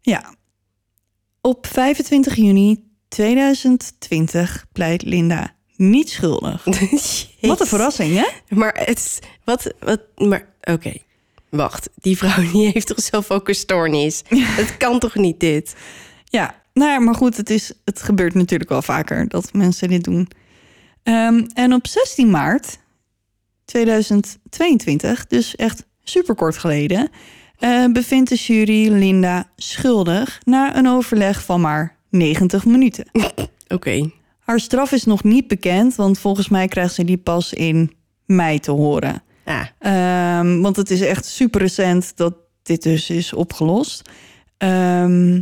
[0.00, 0.34] ja.
[1.40, 6.64] Op 25 juni 2020 pleit Linda niet schuldig.
[7.40, 8.54] Wat een verrassing, hè?
[8.56, 10.92] Maar het is- wat, wat, maar oké.
[11.48, 14.22] Wacht, die vrouw die heeft toch zelf ook een stoornis?
[14.60, 15.74] Het kan toch niet dit?
[16.24, 20.04] Ja, nou ja, maar goed, het, is, het gebeurt natuurlijk wel vaker dat mensen dit
[20.04, 20.28] doen.
[21.02, 22.78] Ehm, en op 16 maart
[23.68, 27.08] 2022, dus echt super kort geleden,
[27.58, 33.04] eh, bevindt de jury Linda schuldig na een overleg van maar 90 minuten.
[33.68, 34.10] Oké.
[34.38, 37.92] Haar straf is nog niet bekend, want volgens mij krijgt ze die pas in
[38.26, 39.22] mei te horen.
[39.44, 44.10] Ah, Ehm, want het is echt super recent dat dit dus is opgelost.
[44.58, 45.40] Ehm,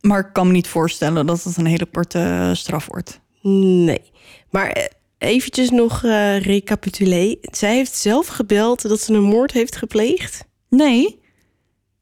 [0.00, 3.20] maar ik kan me niet voorstellen dat het een hele korte eh, straf wordt.
[3.42, 4.02] nee.
[4.50, 4.84] Maar eh,
[5.20, 6.00] eventjes nog
[6.42, 7.36] recapitulé.
[7.40, 10.44] Zij heeft zelf gebeld dat ze een moord heeft gepleegd?
[10.68, 11.20] Nee,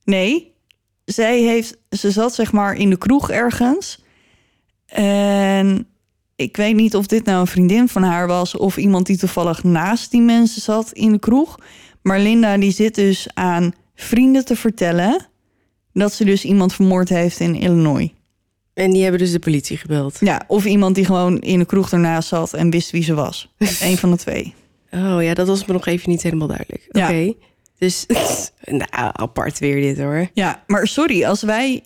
[0.04, 0.54] nee.
[1.04, 4.04] Zij heeft, ze zat zeg maar in de kroeg ergens.
[4.86, 5.86] En
[6.36, 8.56] ik weet niet of dit nou een vriendin van haar was...
[8.56, 11.58] of iemand die toevallig naast die mensen zat in de kroeg.
[12.02, 15.28] Maar Linda die zit dus aan vrienden te vertellen...
[15.92, 18.10] dat ze dus iemand vermoord heeft in Illinois.
[18.78, 20.16] En die hebben dus de politie gebeld.
[20.20, 23.54] Ja, of iemand die gewoon in de kroeg ernaast zat en wist wie ze was.
[23.80, 24.54] Eén van de twee.
[24.90, 26.86] Oh ja, dat was me nog even niet helemaal duidelijk.
[26.88, 27.12] Oké.
[27.12, 27.32] Ja.
[27.78, 28.06] Dus,
[28.64, 30.28] nou, apart weer dit hoor.
[30.32, 31.84] Ja, maar sorry, als wij...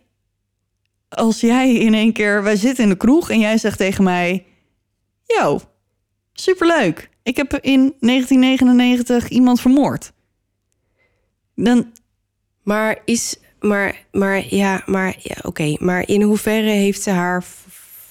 [1.08, 2.42] Als jij in één keer...
[2.42, 4.44] Wij zitten in de kroeg en jij zegt tegen mij...
[5.24, 5.60] Yo,
[6.32, 7.10] superleuk.
[7.22, 10.12] Ik heb in 1999 iemand vermoord.
[11.54, 11.92] Dan...
[12.62, 15.76] Maar is, maar, maar ja, maar ja, oké.
[15.78, 17.44] Maar in hoeverre heeft ze haar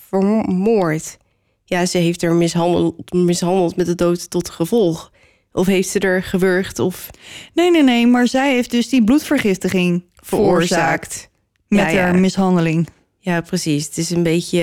[0.10, 1.18] vermoord?
[1.66, 5.12] Ja, ze heeft er mishandeld, mishandeld met de dood tot gevolg.
[5.52, 7.10] Of heeft ze er gewurgd of
[7.54, 11.30] Nee, nee, nee, maar zij heeft dus die bloedvergiftiging veroorzaakt.
[11.68, 12.02] Met Ja, ja.
[12.02, 12.88] haar mishandeling.
[13.20, 13.86] Ja, precies.
[13.86, 14.62] Het is een beetje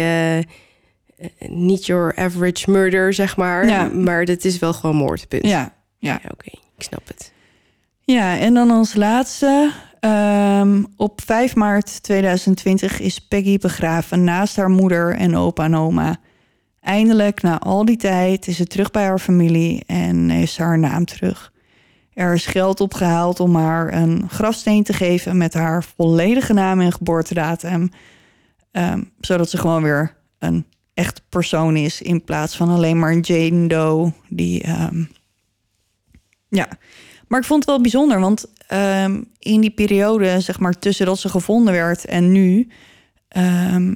[1.17, 3.67] eh, niet your average murder, zeg maar.
[3.69, 3.85] Ja.
[3.89, 5.47] Maar het is wel gewoon moord, punt.
[5.47, 6.21] Ja, ja.
[6.23, 6.51] Ja, oké.
[6.77, 7.33] Ik snap het.
[8.05, 9.71] Ja, en dan als laatste.
[10.01, 16.17] Ehm, op 5 maart 2020 is Peggy begraven naast haar moeder en opa en oma.
[16.81, 20.79] Eindelijk, na al die tijd, is ze terug bij haar familie en heeft ze haar
[20.79, 21.53] naam terug.
[22.13, 26.93] Er is geld opgehaald om haar een grafsteen te geven met haar volledige naam en
[26.93, 27.91] geboortedatum.
[28.71, 33.21] ehm, zodat ze gewoon weer een echt persoon is in plaats van alleen maar een
[33.21, 35.05] Jane Doe die ehm,
[36.49, 36.69] ja,
[37.29, 41.19] maar ik vond het wel bijzonder, want ehm, in die periode, zeg maar, tussen dat
[41.19, 42.69] ze gevonden werd en nu,
[43.29, 43.95] ehm,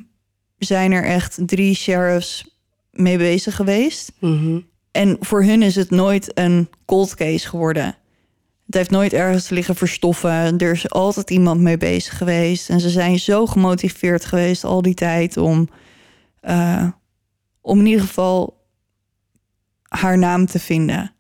[0.59, 2.59] zijn er echt drie sheriffs
[2.91, 4.13] mee bezig geweest.
[4.19, 4.61] Mhm.
[4.91, 7.97] En voor hun is het nooit een cold case geworden.
[8.67, 10.59] Het heeft nooit ergens liggen verstoffen.
[10.59, 12.71] Er is altijd iemand mee bezig geweest.
[12.71, 15.69] En ze zijn zo gemotiveerd geweest al die tijd om,
[16.41, 16.89] eh,
[17.61, 18.67] om in ieder geval
[19.89, 21.15] haar naam te vinden.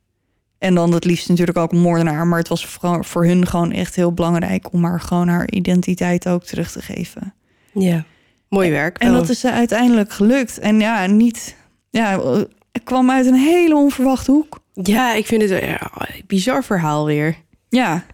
[0.62, 2.26] En dan het liefst natuurlijk ook een moordenaar.
[2.26, 6.28] Maar het was voor, voor hun gewoon echt heel belangrijk om haar gewoon haar identiteit
[6.28, 7.34] ook terug te geven.
[7.72, 8.04] Ja.
[8.48, 8.98] Mooi werk.
[8.98, 10.58] En dat is eh, uiteindelijk gelukt.
[10.58, 11.56] En ja, niet.
[11.90, 12.40] Ja, eh,
[12.72, 14.60] het kwam uit een hele onverwachte hoek.
[14.72, 15.78] Ja, ik vind het een
[16.26, 17.36] bizar verhaal weer.
[17.68, 18.04] Ja.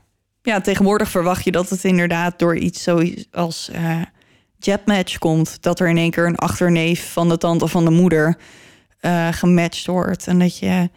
[0.43, 4.01] ja, tegenwoordig verwacht je dat het inderdaad door iets zoiets als eh
[4.59, 5.63] jetmatch komt.
[5.63, 8.37] Dat er in één keer een achterneef van de tante van de moeder
[9.31, 10.27] gematcht wordt.
[10.27, 10.89] En dat je.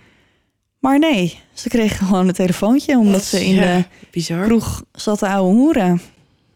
[0.82, 4.46] Maar nee, ze kregen gewoon een telefoontje omdat ze in Ja, de Bizar.
[4.46, 6.02] kroeg zat te ouwe hoeren.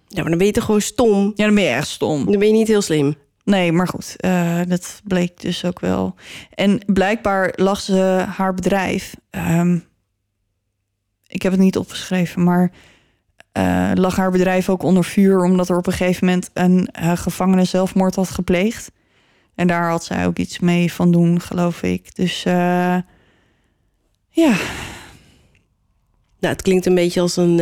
[0.08, 1.32] Ja, maar dan ben je toch gewoon stom?
[1.36, 2.26] Ja, dan ben je echt stom.
[2.26, 3.16] Dan ben je niet heel slim.
[3.44, 6.16] Nee, maar goed, eh, dat bleek dus ook wel.
[6.54, 9.16] En blijkbaar lag ze haar bedrijf.
[9.30, 9.80] ehm,
[11.28, 12.72] ik heb het niet opgeschreven, maar
[13.52, 17.12] eh, lag haar bedrijf ook onder vuur omdat er op een gegeven moment een eh,
[17.18, 18.92] gevangene zelfmoord had gepleegd.
[19.56, 22.16] En daar had zij ook iets mee van doen, geloof ik.
[22.16, 22.46] Dus
[24.36, 24.56] ja,
[26.40, 27.62] Nou, het klinkt een beetje als een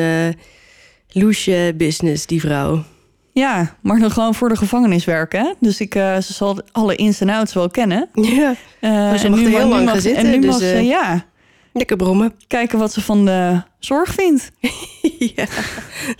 [1.09, 2.83] loesje business, die vrouw.
[3.31, 5.39] ja, maar dan gewoon voor de gevangenis werken.
[5.45, 5.53] Hè?
[5.59, 8.09] Dus ik, eh, ze zal alle ins en outs wel kennen.
[8.13, 8.55] Ja.
[8.79, 11.25] Eh, ze mag er heel lang gaan zitten, En nu dus, mag ze, ja,
[11.73, 12.33] Lekker brommen.
[12.47, 14.51] kijken wat ze van de zorg vindt.
[15.35, 15.45] ja,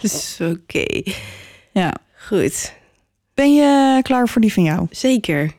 [0.02, 1.02] dus oké.
[1.72, 1.94] Ja.
[2.28, 2.74] Goed,
[3.34, 4.88] Ben je klaar voor die van jou?
[4.90, 5.52] zeker.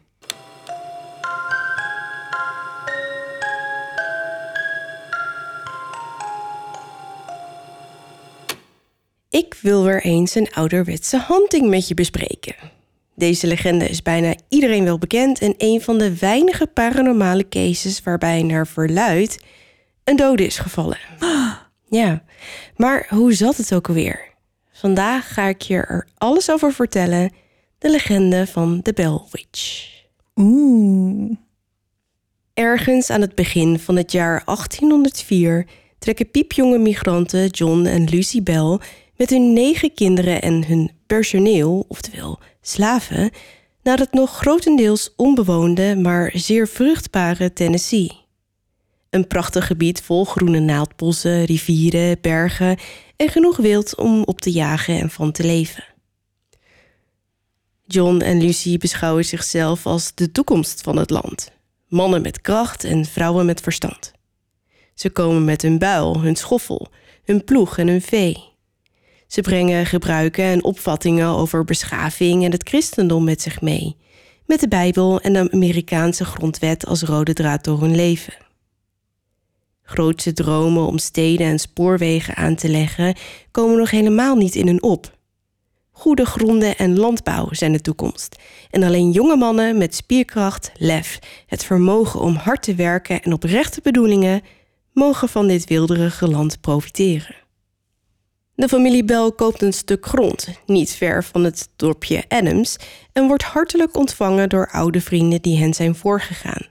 [9.35, 12.55] Ik wil weer eens een ouderwetse hunting met je bespreken.
[13.14, 18.43] Deze legende is bijna iedereen wel bekend en een van de weinige paranormale cases waarbij
[18.43, 19.45] naar verluid
[20.05, 20.99] een dode is gevallen.
[21.89, 22.24] Ja,
[22.76, 24.32] maar hoe zat het ook alweer?
[24.72, 27.32] Vandaag ga ik je er alles over vertellen.
[27.78, 29.91] De legende van de Bell Witch.
[30.37, 31.30] Oeh.
[32.55, 35.66] Ergens aan het begin van het jaar 1804
[35.99, 38.78] trekken piepjonge migranten John en Lucy Bell
[39.16, 43.30] met hun negen kinderen en hun personeel, oftewel slaven,
[43.82, 48.12] naar het nog grotendeels onbewoonde, maar zeer vruchtbare Tennessee.
[49.10, 52.78] Een prachtig gebied vol groene naaldbossen, rivieren, bergen
[53.16, 55.84] en genoeg wild om op te jagen en van te leven.
[57.86, 61.52] John en Lucy beschouwen zichzelf als de toekomst van het land.
[61.88, 64.12] Mannen met kracht en vrouwen met verstand.
[64.94, 66.88] Ze komen met hun buil, hun schoffel,
[67.24, 68.53] hun ploeg en hun vee.
[69.35, 73.97] Ze brengen gebruiken en opvattingen over beschaving en het christendom met zich mee,
[74.47, 78.35] met de Bijbel en de Amerikaanse grondwet als rode draad door hun leven.
[79.82, 83.16] Grootse dromen om steden en spoorwegen aan te leggen
[83.51, 85.18] komen nog helemaal niet in hun op.
[85.91, 88.37] Goede gronden en landbouw zijn de toekomst.
[88.70, 93.80] En alleen jonge mannen met spierkracht, lef, het vermogen om hard te werken en oprechte
[93.82, 94.43] bedoelingen
[94.93, 97.43] mogen van dit wilderige land profiteren.
[98.57, 102.76] De familie Bell koopt een stuk grond, niet ver van het dorpje Adams,
[103.12, 106.66] en wordt hartelijk ontvangen door oude vrienden die hen zijn voorgegaan.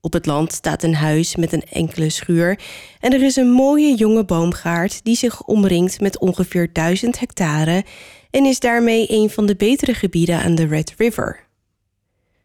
[0.00, 2.58] Op het land staat een huis met een enkele schuur
[3.00, 7.84] en er is een mooie jonge boomgaard die zich omringt met ongeveer 1000 hectare
[8.30, 11.46] en is daarmee een van de betere gebieden aan de Red River.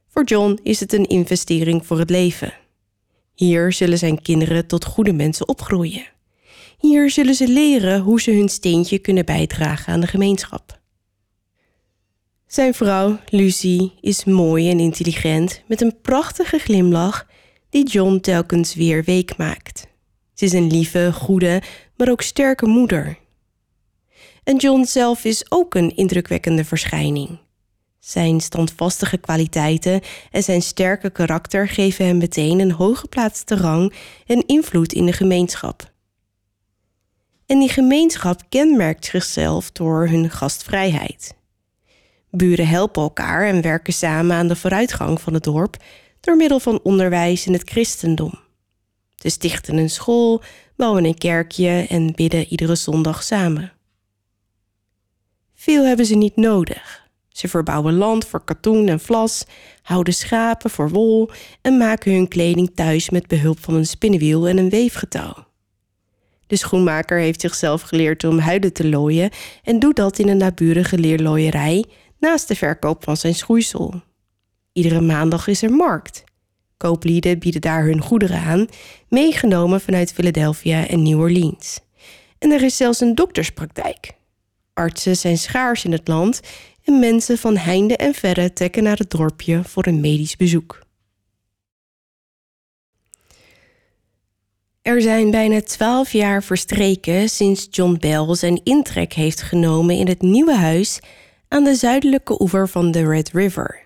[0.08, 2.54] Voor John is het een investering voor het leven.
[3.34, 6.06] Hier zullen zijn kinderen tot goede mensen opgroeien.
[6.78, 10.80] Hier zullen ze leren hoe ze hun steentje kunnen bijdragen aan de gemeenschap.
[12.48, 17.28] Zijn vrouw, Lucy, is mooi en intelligent met een prachtige glimlach
[17.70, 19.88] die John telkens weer week maakt.
[20.34, 21.62] Ze is een lieve, goede,
[21.96, 23.18] maar ook sterke moeder.
[24.44, 27.40] En John zelf is ook een indrukwekkende verschijning.
[28.00, 30.02] Zijn standvastige kwaliteiten
[30.32, 33.94] en zijn sterke karakter geven hem meteen een hooggeplaatste rang
[34.26, 35.96] en invloed in de gemeenschap.
[37.48, 41.36] En die gemeenschap kenmerkt zichzelf door hun gastvrijheid.
[42.32, 45.78] Buren helpen elkaar en werken samen aan de vooruitgang van het dorp
[46.20, 48.34] door middel van onderwijs in het christendom.
[49.16, 50.42] Ze stichten een school,
[50.76, 53.74] bouwen een kerkje en bidden iedere zondag samen.
[55.56, 57.06] Veel hebben ze niet nodig.
[57.30, 59.46] Ze verbouwen land voor katoen en vlas,
[59.82, 61.30] houden schapen voor wol
[61.62, 65.47] en maken hun kleding thuis met behulp van een spinnenwiel en een weefgetouw.
[66.48, 69.30] De schoenmaker heeft zichzelf geleerd om huiden te looien
[69.64, 71.86] en doet dat in een naburige leerlooierij
[72.20, 74.02] naast de verkoop van zijn schoeisel.
[74.74, 76.24] Iedere maandag is er markt.
[76.78, 78.68] Kooplieden bieden daar hun goederen aan,
[79.10, 81.80] meegenomen vanuit Philadelphia en New Orleans.
[82.40, 84.12] En er is zelfs een dokterspraktijk.
[84.74, 86.40] Artsen zijn schaars in het land
[86.84, 90.87] en mensen van heinde en verre trekken naar het dorpje voor een medisch bezoek.
[94.88, 100.22] Er zijn bijna twaalf jaar verstreken sinds John Bell zijn intrek heeft genomen in het
[100.22, 101.00] nieuwe huis
[101.48, 103.84] aan de zuidelijke oever van de Red River.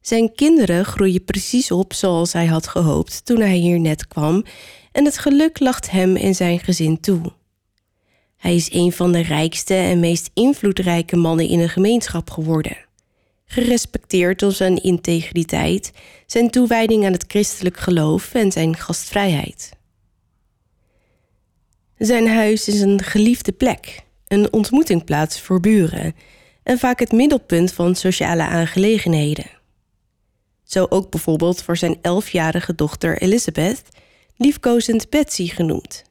[0.00, 4.44] Zijn kinderen groeien precies op zoals hij had gehoopt toen hij hier net kwam,
[4.92, 7.32] en het geluk lacht hem en zijn gezin toe.
[8.36, 12.76] Hij is een van de rijkste en meest invloedrijke mannen in een gemeenschap geworden.
[13.44, 15.92] Gerespecteerd om zijn integriteit,
[16.26, 19.78] zijn toewijding aan het christelijk geloof en zijn gastvrijheid.
[22.00, 26.14] Zijn huis is een geliefde plek, een ontmoetingplaats voor buren
[26.62, 29.50] en vaak het middelpunt van sociale aangelegenheden.
[30.64, 33.82] Zo ook bijvoorbeeld voor zijn elfjarige dochter Elizabeth,
[34.36, 36.04] liefkozend Betsy genoemd.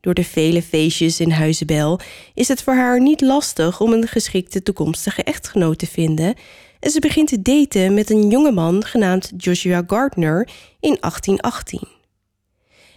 [0.00, 2.00] Door de vele feestjes in Huizenbel
[2.34, 6.34] is het voor haar niet lastig om een geschikte toekomstige echtgenoot te vinden
[6.80, 10.48] en ze begint te daten met een jongeman genaamd Joshua Gardner
[10.80, 11.88] in 1818.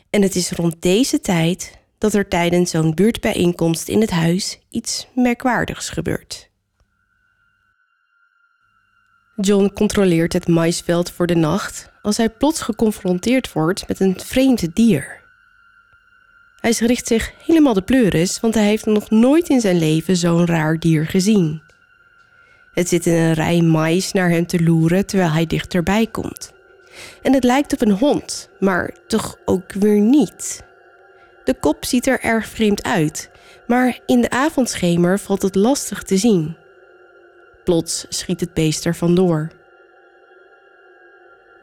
[0.10, 5.08] En het is rond deze tijd dat er tijdens zo'n buurtbijeenkomst in het huis iets
[5.16, 6.50] merkwaardigs gebeurt.
[9.36, 14.76] John controleert het maisveld voor de nacht als hij plots geconfronteerd wordt met een vreemd
[14.76, 15.22] dier.
[16.60, 20.46] Hij richt zich helemaal de pleuris, want hij heeft nog nooit in zijn leven zo'n
[20.46, 21.62] raar dier gezien.
[22.74, 26.52] Het zit in een rij mais naar hem te loeren terwijl hij dichterbij komt.
[27.22, 30.72] En het lijkt op een hond, maar toch ook weer niet.
[31.44, 33.30] De kop ziet er erg vreemd uit,
[33.68, 36.56] maar in de avondschemer valt het lastig te zien.
[37.64, 39.52] Plots schiet het beest er vandoor.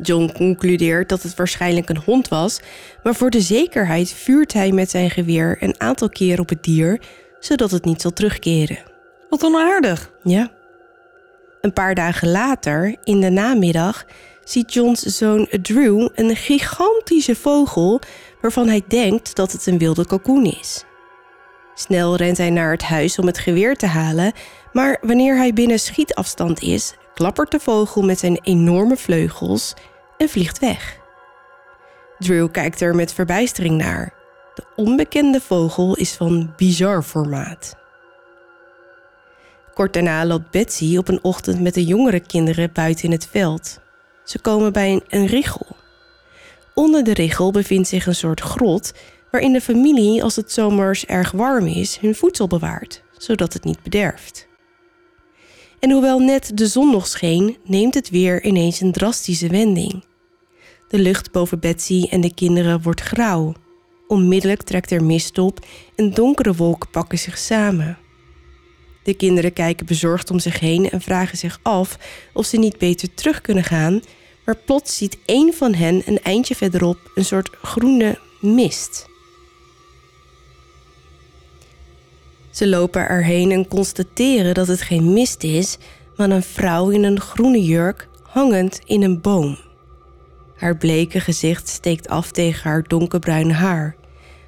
[0.02, 2.60] John concludeert dat het waarschijnlijk een hond was,
[3.02, 7.00] maar voor de zekerheid vuurt hij met zijn geweer een aantal keer op het dier,
[7.38, 8.78] zodat het niet zal terugkeren.
[9.30, 10.10] Wat onaardig.
[10.22, 10.50] Ja.
[11.60, 14.06] Een paar dagen later, in de namiddag,
[14.50, 18.00] ziet Johns zoon Drew een gigantische vogel
[18.40, 20.84] waarvan hij denkt dat het een wilde kalkoen is.
[21.74, 24.32] Snel rent hij naar het huis om het geweer te halen,
[24.72, 29.74] maar wanneer hij binnen schietafstand is, klappert de vogel met zijn enorme vleugels
[30.18, 30.98] en vliegt weg.
[32.18, 34.12] Drew kijkt er met verbijstering naar.
[34.54, 37.74] De onbekende vogel is van bizar formaat.
[39.74, 43.80] Kort daarna loopt Betsy op een ochtend met de jongere kinderen buiten in het veld.
[44.30, 45.66] Ze komen bij een, een richel.
[46.74, 48.92] Onder de richel bevindt zich een soort grot
[49.30, 53.82] waarin de familie, als het zomers erg warm is, hun voedsel bewaart, zodat het niet
[53.82, 54.48] bederft.
[55.78, 60.04] En hoewel net de zon nog scheen, neemt het weer ineens een drastische wending.
[60.88, 63.54] De lucht boven Betsy en de kinderen wordt grauw.
[64.06, 65.66] Onmiddellijk trekt er mist op
[65.96, 67.98] en donkere wolken pakken zich samen.
[69.02, 71.98] De kinderen kijken bezorgd om zich heen en vragen zich af
[72.32, 74.00] of ze niet beter terug kunnen gaan,
[74.50, 79.08] maar plots ziet één van hen een eindje verderop een soort groene mist.
[82.50, 85.78] Ze lopen erheen en constateren dat het geen mist is,
[86.16, 89.58] maar een vrouw in een groene jurk hangend in een boom.
[90.56, 93.96] Haar bleke gezicht steekt af tegen haar donkerbruine haar.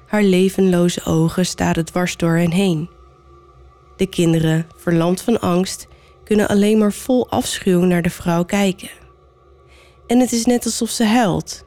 [0.05, 2.89] Haar levenloze ogen staren dwars door hen heen.
[3.97, 5.87] De kinderen, verlamd van angst,
[6.23, 9.02] kunnen alleen maar vol afschuw naar de vrouw kijken.
[10.07, 11.65] En het is net alsof ze huilt.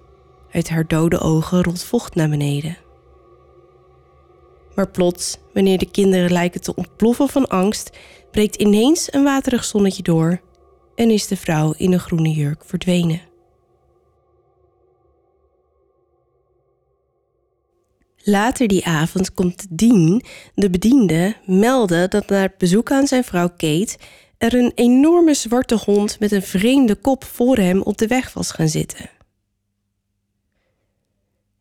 [0.50, 2.76] Uit haar dode ogen rolt vocht naar beneden.
[4.74, 7.90] Maar plots, wanneer de kinderen lijken te ontploffen van angst,
[8.30, 10.40] breekt ineens een waterig zonnetje door
[10.94, 13.20] en is de vrouw in een groene jurk verdwenen.
[18.28, 20.22] Later die avond komt Dean,
[20.54, 23.96] de bediende, melden dat na het bezoek aan zijn vrouw Kate
[24.38, 28.50] er een enorme zwarte hond met een vreemde kop voor hem op de weg was
[28.50, 29.10] gaan zitten.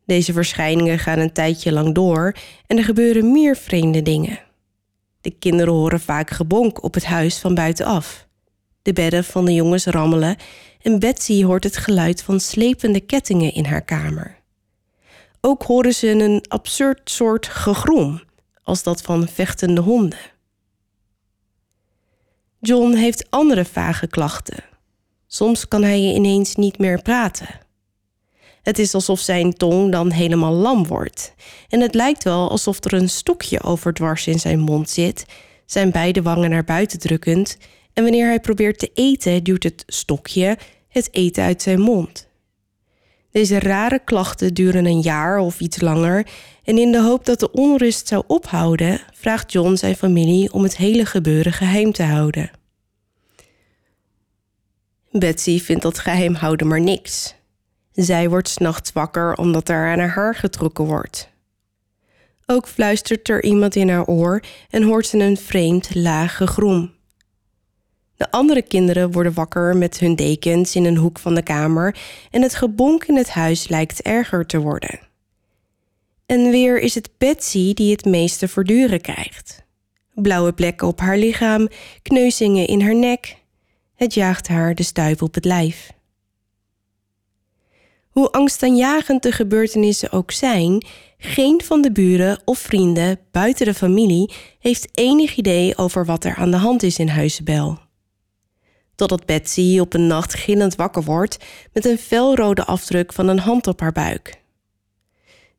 [0.06, 4.38] Deze verschijningen gaan een tijdje lang door en er gebeuren meer vreemde dingen.
[5.20, 8.26] De kinderen horen vaak gebonk op het huis van buitenaf.
[8.82, 10.36] De bedden van de jongens rammelen
[10.82, 14.36] en Betsy hoort het geluid van slepende kettingen in haar kamer.
[15.40, 18.20] Ook horen ze een absurd soort gegrom,
[18.62, 20.18] als dat van vechtende honden.
[22.66, 24.64] John heeft andere vage klachten.
[25.26, 27.48] Soms kan hij ineens niet meer praten.
[28.62, 31.34] Het is alsof zijn tong dan helemaal lam wordt.
[31.68, 35.26] En het lijkt wel alsof er een stokje overdwars in zijn mond zit,
[35.66, 37.58] zijn beide wangen naar buiten drukkend.
[37.92, 40.58] En wanneer hij probeert te eten, duwt het stokje
[40.88, 42.28] het eten uit zijn mond.
[43.36, 46.26] Deze rare klachten duren een jaar of iets langer
[46.64, 50.76] en in de hoop dat de onrust zou ophouden, vraagt John zijn familie om het
[50.76, 52.50] hele gebeuren geheim te houden.
[55.10, 57.34] Betsy vindt dat geheim houden maar niks.
[57.92, 61.28] Zij wordt s'nachts wakker omdat er aan haar haar getrokken wordt.
[62.46, 66.95] Ook fluistert er iemand in haar oor en hoort ze een vreemd laag gegrom.
[68.16, 71.96] De andere kinderen worden wakker met hun dekens in een hoek van de kamer
[72.30, 75.00] en het gebonk in het huis lijkt erger te worden.
[76.26, 79.64] En weer is het Betsy die het meeste verduren krijgt.
[80.14, 81.68] Blauwe plekken op haar lichaam,
[82.02, 83.36] kneuzingen in haar nek.
[83.94, 85.92] Het jaagt haar de stuip op het lijf.
[88.10, 90.86] Hoe angstaanjagend de gebeurtenissen ook zijn,
[91.18, 96.34] geen van de buren of vrienden buiten de familie heeft enig idee over wat er
[96.34, 97.85] aan de hand is in Huizenbel.
[98.96, 101.36] Totdat Betsy op een nacht gillend wakker wordt
[101.72, 104.34] met een felrode afdruk van een hand op haar buik.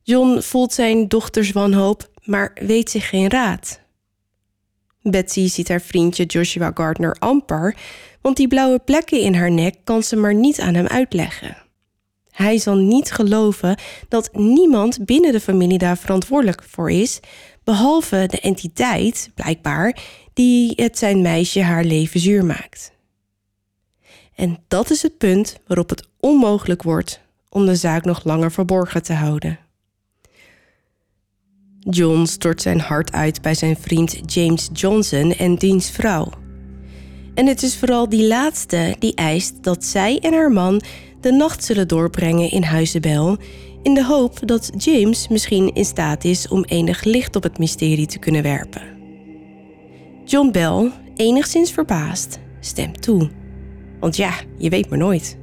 [0.02, 3.80] John voelt zijn dochters wanhoop, maar weet zich geen raad.
[5.02, 7.76] Betsy ziet haar vriendje Joshua Gardner amper,
[8.20, 11.56] want die blauwe plekken in haar nek kan ze maar niet aan hem uitleggen.
[12.30, 13.78] Hij zal niet geloven
[14.08, 17.20] dat niemand binnen de familie daar verantwoordelijk voor is,
[17.64, 19.98] behalve de entiteit, blijkbaar,
[20.32, 22.92] die het zijn meisje haar leven zuur maakt.
[24.38, 29.02] En dat is het punt waarop het onmogelijk wordt om de zaak nog langer verborgen
[29.02, 29.58] te houden.
[31.80, 36.30] John stort zijn hart uit bij zijn vriend James Johnson en diens vrouw.
[37.34, 40.82] En het is vooral die laatste die eist dat zij en haar man
[41.20, 43.36] de nacht zullen doorbrengen in Huizenbel,
[43.82, 48.06] in de hoop dat James misschien in staat is om enig licht op het mysterie
[48.06, 48.82] te kunnen werpen.
[50.24, 53.37] John Bell, enigszins verbaasd, Stem toe.
[54.00, 55.38] Want ja, je weet maar nooit.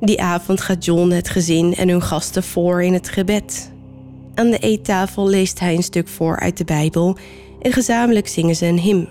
[0.00, 3.72] Die avond gaat John het gezin en hun gasten voor in het gebed.
[4.34, 7.16] Aan de eettafel leest hij een stuk voor uit de Bijbel
[7.60, 9.08] en gezamenlijk zingen ze een hymn.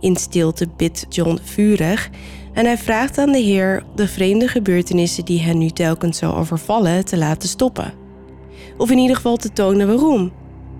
[0.00, 2.10] In stilte bidt John vurig
[2.52, 7.04] en hij vraagt aan de Heer de vreemde gebeurtenissen die hen nu telkens zo overvallen
[7.04, 7.92] te laten stoppen.
[8.76, 10.32] Of in ieder geval te tonen waarom,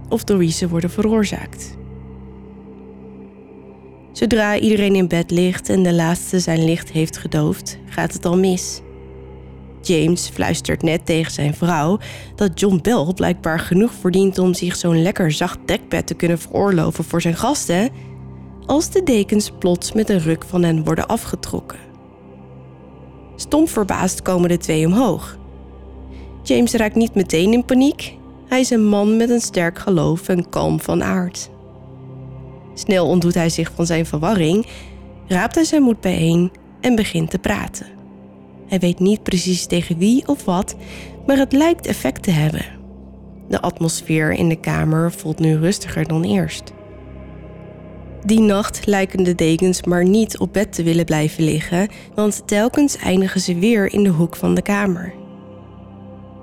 [0.08, 1.76] of door wie ze worden veroorzaakt.
[4.14, 8.36] Zodra iedereen in bed ligt en de laatste zijn licht heeft gedoofd, gaat het al
[8.36, 8.80] mis.
[9.82, 11.98] James fluistert net tegen zijn vrouw
[12.34, 17.04] dat John Bell blijkbaar genoeg verdient om zich zo'n lekker zacht dekbed te kunnen veroorloven
[17.04, 17.90] voor zijn gasten,
[18.66, 21.78] als de dekens plots met een ruk van hen worden afgetrokken.
[23.36, 25.38] Stom verbaasd komen de twee omhoog.
[26.42, 28.16] James raakt niet meteen in paniek.
[28.48, 31.50] Hij is een man met een sterk geloof en kalm van aard.
[32.74, 34.66] Snel ontdoet hij zich van zijn verwarring,
[35.26, 37.86] raapt hij zijn moed bijeen en begint te praten.
[38.66, 40.74] Hij weet niet precies tegen wie of wat,
[41.26, 42.64] maar het lijkt effect te hebben.
[43.48, 46.72] De atmosfeer in de kamer voelt nu rustiger dan eerst.
[48.24, 52.96] Die nacht lijken de dekens maar niet op bed te willen blijven liggen, want telkens
[52.96, 55.14] eindigen ze weer in de hoek van de kamer.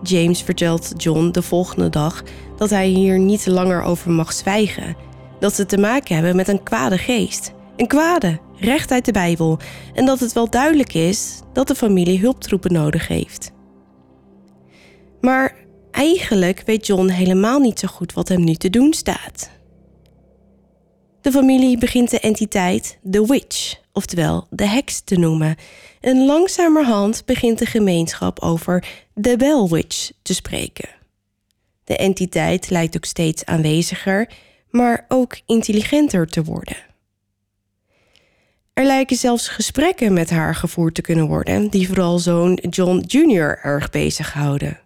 [0.04, 2.24] James vertelt John de volgende dag
[2.58, 4.96] dat hij hier niet langer over mag zwijgen,
[5.42, 7.52] dat ze te maken hebben met een kwade geest.
[7.76, 9.60] Een kwade, recht uit de Bijbel,
[9.94, 13.52] en dat het wel duidelijk is dat de familie hulptroepen nodig heeft.
[15.22, 15.56] Maar
[15.92, 19.50] eigenlijk weet John helemaal niet zo goed wat hem nu te doen staat.
[21.22, 25.56] De familie begint de entiteit The Witch, oftewel de heks, te noemen.
[26.02, 30.89] En langzamerhand begint de gemeenschap over de Bell Witch te spreken.
[31.84, 34.30] De entiteit lijkt ook steeds aanweziger,
[34.72, 36.78] maar ook intelligenter te worden.
[38.74, 43.60] Er lijken zelfs gesprekken met haar gevoerd te kunnen worden, die vooral zoon John Jr.
[43.64, 44.80] erg bezighouden.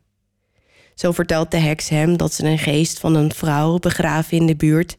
[0.95, 4.55] Zo vertelt de heks hem dat ze een geest van een vrouw begraven in de
[4.55, 4.97] buurt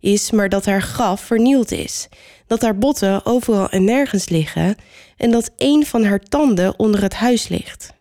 [0.00, 2.08] is, maar dat haar graf vernield is,
[2.46, 4.76] dat haar botten overal en nergens liggen
[5.16, 7.94] en dat een van haar tanden onder het huis ligt.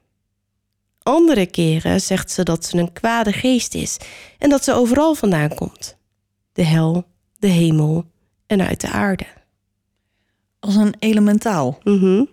[1.03, 3.97] Andere keren zegt ze dat ze een kwade geest is
[4.37, 5.97] en dat ze overal vandaan komt:
[6.55, 7.03] de hel,
[7.39, 8.05] de hemel
[8.47, 9.25] en uit de aarde.
[10.59, 11.79] Als een elementaal.
[11.83, 12.25] Mhm.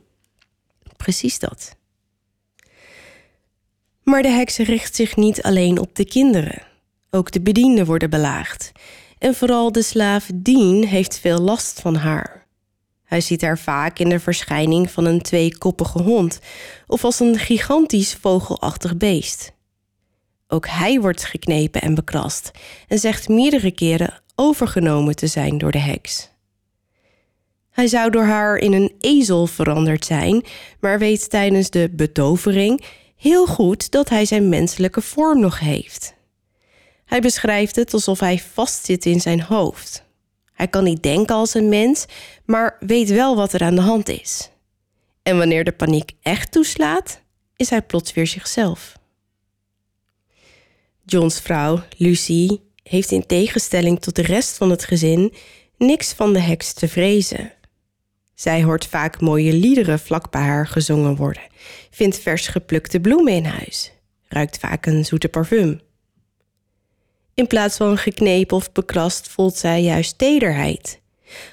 [0.97, 1.77] Precies dat.
[4.03, 6.62] Maar de heks richt zich niet alleen op de kinderen.
[7.11, 8.73] Ook de bedienden worden belaagd.
[9.18, 12.47] En vooral de slaaf Dean heeft veel last van haar.
[13.05, 16.41] Hij ziet haar vaak in de verschijning van een tweekoppige hond
[16.87, 19.52] of als een gigantisch vogelachtig beest.
[20.53, 22.51] Ook hij wordt geknepen en bekrast
[22.89, 26.31] en zegt meerdere keren overgenomen te zijn door de heks.
[27.71, 30.45] Hij zou door haar in een ezel veranderd zijn,
[30.81, 32.85] maar weet tijdens de betovering
[33.17, 36.15] heel goed dat hij zijn menselijke vorm nog heeft.
[37.05, 40.05] Hij beschrijft het alsof hij vastzit in zijn hoofd.
[40.53, 42.07] Hij kan niet denken als een mens,
[42.45, 44.51] maar weet wel wat er aan de hand is.
[45.23, 47.21] En wanneer de paniek echt toeslaat,
[47.57, 49.01] is hij plots weer zichzelf.
[51.05, 55.33] John's vrouw, Lucy, heeft in tegenstelling tot de rest van het gezin
[55.77, 57.53] niks van de heks te vrezen.
[58.35, 61.43] Zij hoort vaak mooie liederen vlak bij haar gezongen worden,
[61.91, 63.93] vindt vers geplukte bloemen in huis,
[64.29, 65.81] ruikt vaak een zoete parfum.
[67.35, 71.01] In plaats van geknepen of bekrast voelt zij juist tederheid,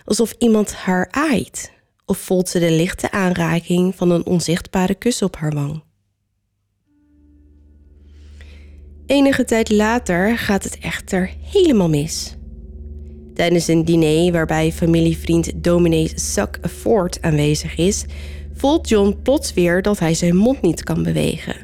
[0.05, 1.71] alsof iemand haar aait,
[2.05, 5.83] of voelt ze de lichte aanraking van een onzichtbare kus op haar wang.
[9.09, 12.35] Enige tijd later gaat het echter helemaal mis.
[13.33, 18.05] Tijdens een diner waarbij familievriend dominee Zack Ford aanwezig is,
[18.53, 21.55] voelt John plots weer dat hij zijn mond niet kan bewegen.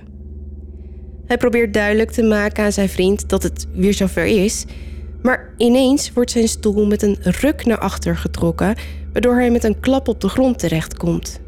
[1.25, 4.65] Hij probeert duidelijk te maken aan zijn vriend dat het weer zover is,
[5.21, 8.75] maar ineens wordt zijn stoel met een ruk naar achter getrokken,
[9.13, 11.39] waardoor hij met een klap op de grond terechtkomt.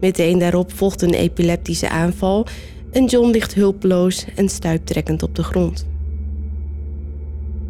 [0.00, 2.46] Meteen daarop volgt een epileptische aanval
[2.94, 5.86] en John ligt hulpeloos en stuiptrekkend op de grond.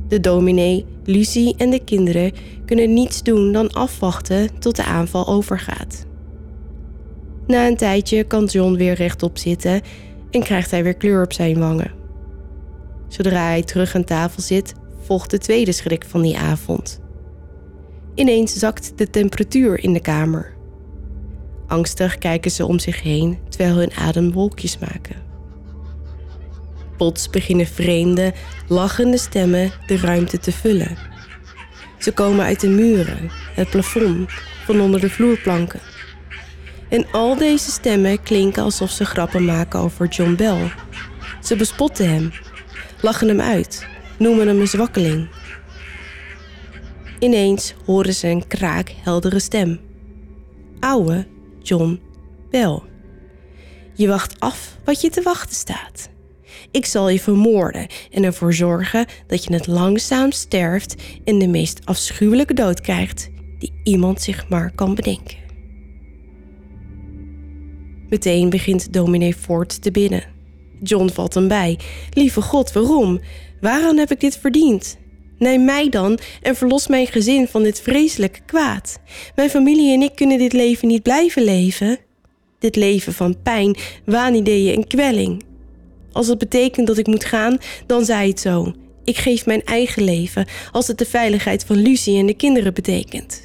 [0.08, 2.32] De dominee, Lucie en de kinderen
[2.66, 6.06] kunnen niets doen dan afwachten tot de aanval overgaat.
[7.46, 9.80] Na een tijdje kan John weer rechtop zitten
[10.30, 11.92] en krijgt hij weer kleur op zijn wangen.
[13.08, 17.00] Zodra hij terug aan tafel zit, volgt de tweede schrik van die avond.
[18.14, 20.53] Ineens zakt de temperatuur in de kamer.
[21.66, 25.16] Angstig kijken ze om zich heen terwijl hun adem wolkjes maken.
[26.96, 28.32] Plots beginnen vreemde,
[28.68, 30.96] lachende stemmen de ruimte te vullen.
[31.98, 34.30] Ze komen uit de muren, het plafond,
[34.64, 35.80] van onder de vloerplanken.
[36.88, 40.72] En al deze stemmen klinken alsof ze grappen maken over John Bell.
[41.42, 42.32] Ze bespotten hem,
[43.00, 43.86] lachen hem uit,
[44.18, 45.28] noemen hem een zwakkeling.
[47.18, 49.80] Ineens horen ze een kraakheldere stem.
[50.80, 51.26] Oude
[51.64, 52.00] John
[52.50, 52.80] Bell.
[53.94, 56.08] Je wacht af wat je te wachten staat.
[56.70, 61.80] Ik zal je vermoorden en ervoor zorgen dat je het langzaam sterft en de meest
[61.84, 65.36] afschuwelijke dood krijgt die iemand zich maar kan bedenken.
[68.08, 70.24] Meteen begint dominee Ford te bidden.
[70.82, 71.78] John valt hem bij.
[72.10, 73.20] Lieve God, waarom?
[73.60, 74.98] Waarom heb ik dit verdiend?
[75.38, 78.98] Neem mij dan en verlos mijn gezin van dit vreselijke kwaad.
[79.34, 81.98] Mijn familie en ik kunnen dit leven niet blijven leven.
[82.58, 85.42] Dit leven van pijn, waanideeën en kwelling.
[86.12, 88.72] Als het betekent dat ik moet gaan, dan zij het zo.
[89.04, 93.42] Ik geef mijn eigen leven als het de veiligheid van Lucie en de kinderen betekent.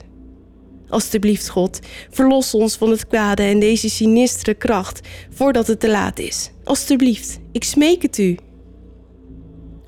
[0.90, 1.80] Alsjeblieft, God,
[2.10, 6.52] verlos ons van het kwade en deze sinistere kracht voordat het te laat is.
[6.64, 8.38] Alsjeblieft, ik smeek het u.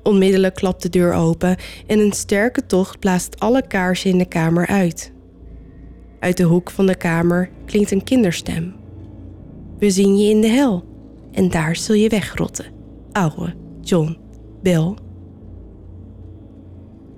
[0.02, 4.66] Onmiddellijk klapt de deur open en een sterke tocht blaast alle kaarsen in de kamer
[4.66, 5.12] uit.
[6.18, 8.74] Uit de hoek van de kamer klinkt een kinderstem.
[9.78, 10.84] We zien je in de hel
[11.32, 12.64] en daar zul je wegrotten,
[13.12, 14.16] ouwe John
[14.62, 14.94] Bell.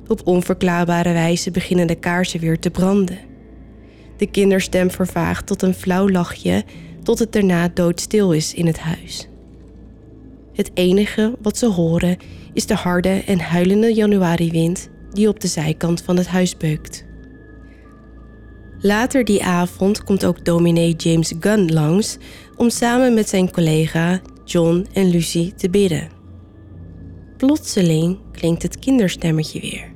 [0.06, 3.18] Op onverklaarbare wijze beginnen de kaarsen weer te branden.
[4.16, 6.64] De kinderstem vervaagt tot een flauw lachje,
[7.02, 9.28] tot het daarna doodstil is in het huis.
[10.52, 12.16] Het enige wat ze horen
[12.54, 17.04] is de harde en huilende januariwind die op de zijkant van het huis beukt.
[18.78, 22.18] Later die avond komt ook dominee James Gunn langs
[22.56, 26.08] om samen met zijn collega John en Lucy te bidden.
[27.36, 29.92] Plotseling klinkt het kinderstemmetje weer.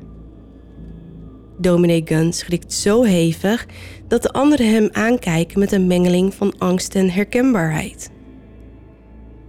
[1.58, 3.66] Dominee Gunn schrikt zo hevig
[4.08, 8.10] dat de anderen hem aankijken met een mengeling van angst en herkenbaarheid.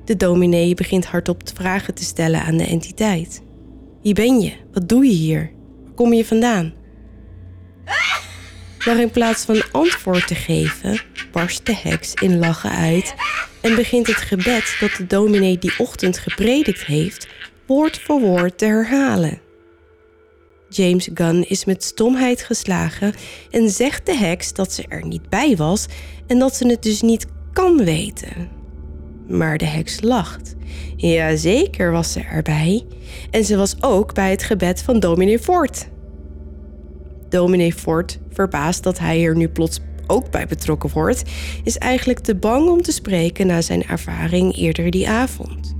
[0.10, 3.41] De dominee begint hardop vragen te stellen aan de entiteit.
[4.01, 4.53] Wie ben je?
[4.74, 5.51] Wat doe je hier?
[5.84, 6.74] Waar kom je vandaan?
[8.86, 11.01] Maar in plaats van antwoord te geven,
[11.32, 13.14] barst de heks in lachen uit
[13.62, 17.28] en begint het gebed dat de dominee die ochtend gepredikt heeft,
[17.66, 19.41] woord voor woord te herhalen.
[20.70, 23.14] James Gunn is met stomheid geslagen
[23.51, 25.86] en zegt de heks dat ze er niet bij was
[26.28, 28.59] en dat ze het dus niet kan weten.
[29.30, 30.55] Maar de heks lacht.
[30.95, 32.86] Jazeker was ze erbij.
[33.32, 35.89] En ze was ook bij het gebed van dominee Fort.
[37.30, 41.23] Dominee Fort, verbaasd dat hij er nu plots ook bij betrokken wordt,
[41.63, 45.77] is eigenlijk te bang om te spreken na zijn ervaring eerder die avond.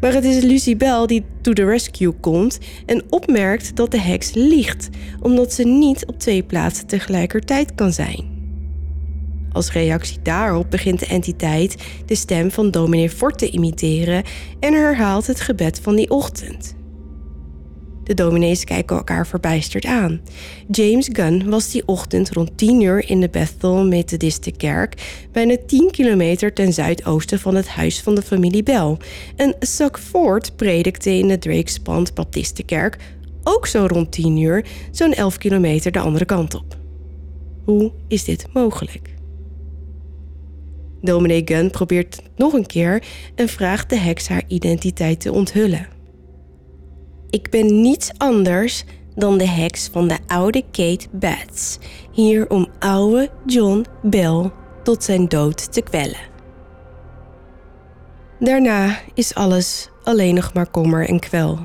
[0.00, 4.32] Maar het is Lucy Bell die to the rescue komt en opmerkt dat de heks
[4.34, 4.88] liegt,
[5.20, 8.29] omdat ze niet op twee plaatsen tegelijkertijd kan zijn.
[9.52, 11.76] Als reactie daarop begint de entiteit
[12.06, 14.22] de stem van dominee Fort te imiteren
[14.60, 16.78] en herhaalt het gebed van die ochtend.
[18.10, 20.20] De dominees kijken elkaar verbijsterd aan.
[20.70, 26.52] James Gunn was die ochtend rond 10 uur in de Bethel Methodistenkerk, bijna 10 kilometer
[26.52, 28.96] ten zuidoosten van het huis van de familie Bell.
[29.36, 32.96] En Suck Ford predikte in de Drakespand Baptistenkerk,
[33.42, 36.76] ook zo rond 10 uur, zo'n 11 kilometer de andere kant op.
[37.64, 39.18] Hoe is dit mogelijk?
[41.02, 43.02] Dominee Gunn probeert het nog een keer
[43.34, 45.86] en vraagt de heks haar identiteit te onthullen.
[47.30, 48.84] Ik ben niets anders
[49.14, 51.78] dan de heks van de oude Kate Bats,
[52.12, 54.50] hier om oude John Bell
[54.82, 56.28] tot zijn dood te kwellen.
[58.38, 61.58] Daarna is alles alleen nog maar kommer en kwel.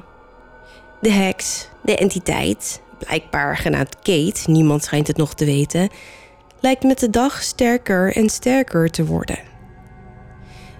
[1.02, 5.90] De heks, de entiteit, blijkbaar genaamd Kate, niemand schijnt het nog te weten,
[6.66, 9.40] lijkt met de dag sterker en sterker te worden.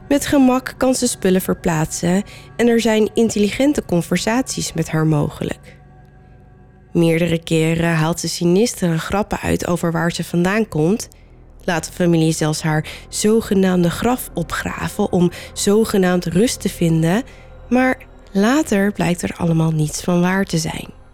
[0.08, 2.24] Met gemak kan ze spullen verplaatsen
[2.56, 5.78] en er zijn intelligente conversaties met haar mogelijk.
[6.94, 11.08] Meerdere keren haalt ze sinistere grappen uit over waar ze vandaan komt.
[11.64, 17.24] Laat de familie zelfs haar zogenaamde graf opgraven om zogenaamd rust te vinden,
[17.70, 17.98] maar
[18.32, 21.05] later blijkt er allemaal niets van waar te zijn.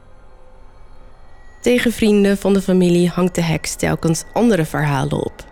[1.62, 5.46] Tegen vrienden van de familie hangt de heks telkens andere verhalen op.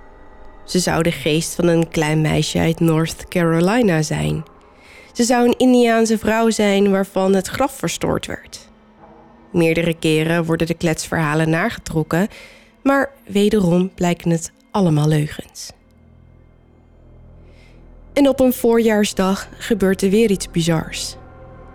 [0.65, 4.43] Ze zou de geest van een klein meisje uit North Carolina zijn.
[5.13, 8.69] Ze zou een Indiaanse vrouw zijn waarvan het graf verstoord werd.
[9.51, 12.27] Meerdere keren worden de kletsverhalen nagetrokken,
[12.83, 15.71] maar wederom blijken het allemaal leugens.
[18.13, 21.15] En op een voorjaarsdag gebeurt er weer iets bizars.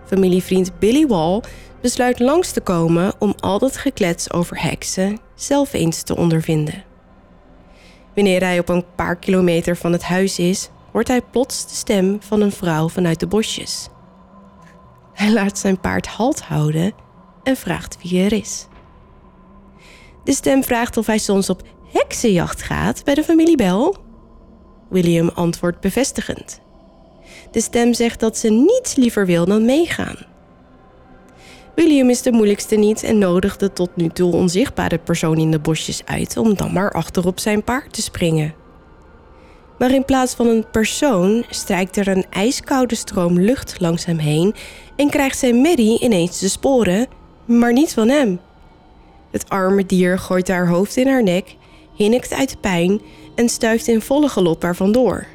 [0.05, 1.41] Familievriend Billy Wall
[1.85, 6.83] besluit langs te komen om al dat geklets over heksen zelf eens te ondervinden.
[8.15, 12.17] Wanneer hij op een paar kilometer van het huis is, hoort hij plots de stem
[12.21, 13.89] van een vrouw vanuit de bosjes.
[15.13, 16.93] Hij laat zijn paard halt houden
[17.43, 18.67] en vraagt wie er is.
[20.23, 21.61] De stem vraagt of hij soms op
[21.91, 23.93] heksenjacht gaat bij de familie Bell.
[24.89, 26.61] William antwoordt bevestigend.
[27.51, 30.33] De stem zegt dat ze niets liever wil dan meegaan.
[31.75, 35.59] William is de moeilijkste niet en nodigt de tot nu toe onzichtbare persoon in de
[35.59, 38.53] bosjes uit om dan maar achterop zijn paard te springen.
[39.77, 44.55] Maar in plaats van een persoon strijkt er een ijskoude stroom lucht langs hem heen
[44.95, 47.07] en krijgt zijn Mary ineens de sporen,
[47.45, 48.39] maar niet van hem.
[49.31, 51.55] Het arme dier gooit haar hoofd in haar nek,
[51.95, 53.01] hinnikt uit pijn
[53.35, 55.25] en stuift in volle galop er vandoor.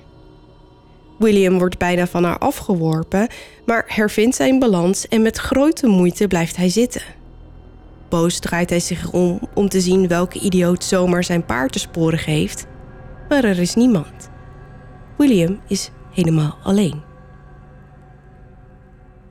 [1.20, 3.28] William wordt bijna van haar afgeworpen,
[3.66, 7.02] maar hervindt zijn balans en met grote moeite blijft hij zitten.
[8.08, 12.18] Boos draait hij zich om om te zien welke idioot zomaar zijn paard te sporen
[12.18, 12.66] geeft,
[13.28, 14.30] maar er is niemand.
[15.16, 17.02] William is helemaal alleen.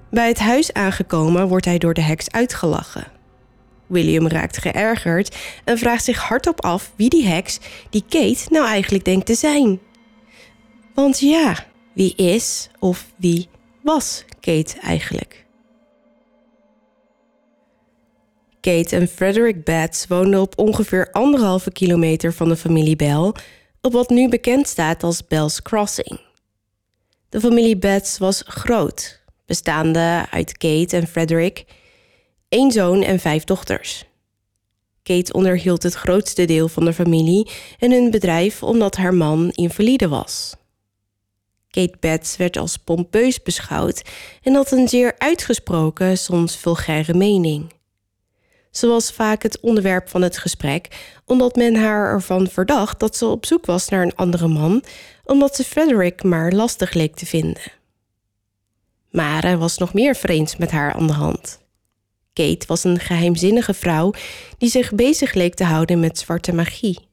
[0.10, 3.08] Bij het huis aangekomen wordt hij door de heks uitgelachen.
[3.88, 7.60] William raakt geërgerd en vraagt zich hardop af wie die heks,
[7.90, 9.80] die Kate, nou eigenlijk denkt te zijn.
[10.94, 11.68] Want ja,
[12.00, 13.48] wie is of wie
[13.82, 15.46] was Kate eigenlijk?
[18.62, 23.34] Kate en Frederick Betts woonden op ongeveer anderhalve kilometer van de familie Bell,
[23.82, 26.20] op wat nu bekend staat als Bell's Crossing.
[27.30, 31.66] De familie Betts was groot, bestaande uit Kate en Frederick,
[32.50, 34.06] één zoon en vijf dochters.
[35.04, 40.08] Kate onderhield het grootste deel van de familie en hun bedrijf omdat haar man invalide
[40.08, 40.58] was.
[41.70, 44.02] Kate Betts werd als pompeus beschouwd
[44.44, 47.74] en had een zeer uitgesproken, soms vulgaire mening.
[48.72, 50.88] Ze was vaak het onderwerp van het gesprek,
[51.26, 54.84] omdat men haar ervan verdacht dat ze op zoek was naar een andere man,
[55.24, 57.72] omdat ze Frederick maar lastig leek te vinden.
[59.12, 61.60] Maar er was nog meer vreemds met haar aan de hand.
[62.34, 64.14] Kate was een geheimzinnige vrouw
[64.58, 67.09] die zich bezig leek te houden met zwarte magie.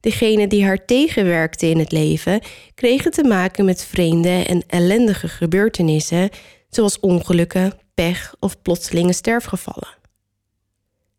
[0.00, 2.40] Degenen die haar tegenwerkten in het leven
[2.74, 6.30] kregen te maken met vreemde en ellendige gebeurtenissen,
[6.68, 9.94] zoals ongelukken, pech of plotselinge sterfgevallen.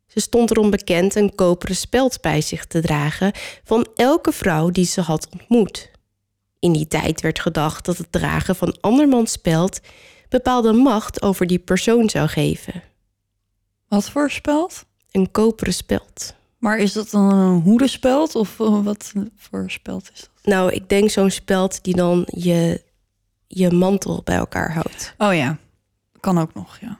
[0.07, 3.31] Ze stond erom bekend een koperen speld bij zich te dragen
[3.63, 5.91] van elke vrouw die ze had ontmoet.
[6.59, 9.79] In die tijd werd gedacht dat het dragen van andermans speld
[10.29, 12.83] bepaalde macht over die persoon zou geven.
[13.87, 14.85] Wat voor speld?
[15.11, 16.35] Een koperen speld.
[16.67, 20.29] Maar is dat dan een hoedenspeld of eh, wat voor speld is dat?
[20.43, 22.83] Nou, ik denk zo'n speld die dan je,
[23.47, 25.13] je mantel bij elkaar houdt.
[25.17, 25.57] Oh ja,
[26.19, 26.99] kan ook nog, ja.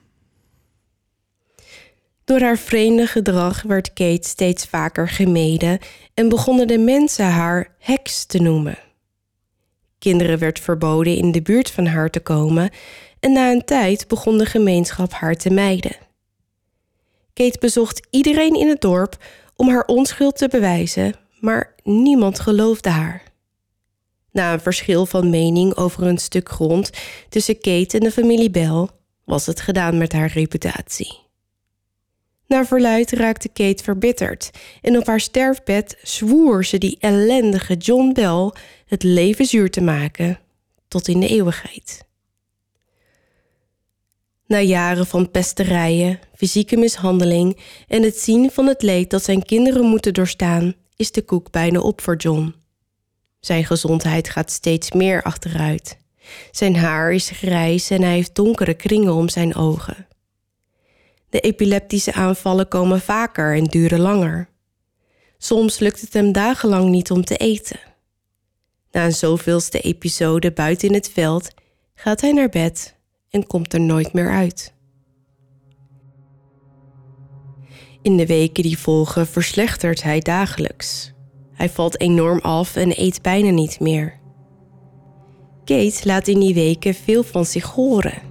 [2.24, 5.80] Door haar vreemde gedrag werd Kate steeds vaker gemeden
[6.14, 8.78] en begonnen de mensen haar heks te noemen.
[10.00, 12.70] Kinderen werd verboden in de buurt van haar te komen
[13.20, 15.96] en na een tijd begon de gemeenschap haar te mijden.
[17.34, 19.18] Kate bezocht iedereen in het dorp
[19.58, 23.24] om haar onschuld te bewijzen, maar niemand geloofde haar.
[24.32, 26.92] Na een verschil van mening over een stuk grond
[27.30, 28.88] tussen Kate en de familie Bell
[29.24, 31.20] was het gedaan met haar reputatie.
[32.48, 34.52] Naar verluid raakte Kate verbitterd
[34.82, 38.52] en op haar sterfbed zwoer ze die ellendige John Bell
[38.86, 40.40] het leven zuur te maken
[40.88, 42.07] tot in de eeuwigheid.
[44.48, 49.86] Na jaren van pesterijen, fysieke mishandeling en het zien van het leed dat zijn kinderen
[49.86, 52.56] moeten doorstaan, is de koek bijna op voor John.
[53.40, 55.98] Zijn gezondheid gaat steeds meer achteruit.
[56.52, 60.08] Zijn haar is grijs en hij heeft donkere kringen om zijn ogen.
[61.30, 64.50] De epileptische aanvallen komen vaker en duren langer.
[65.38, 67.80] Soms lukt het hem dagenlang niet om te eten.
[68.92, 71.50] Na een zoveelste episode buiten in het veld
[71.96, 72.97] gaat hij naar bed
[73.30, 74.76] en komt er nooit meer uit.
[78.02, 81.14] In de weken die volgen verslechtert hij dagelijks.
[81.54, 84.20] Hij valt enorm af en eet bijna niet meer.
[85.66, 88.22] Kate laat in die weken veel van zich horen.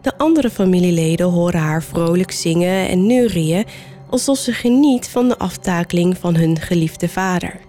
[0.00, 3.64] De andere familieleden horen haar vrolijk zingen en neurieën
[4.10, 7.60] alsof ze geniet van de aftakeling van hun geliefde vader.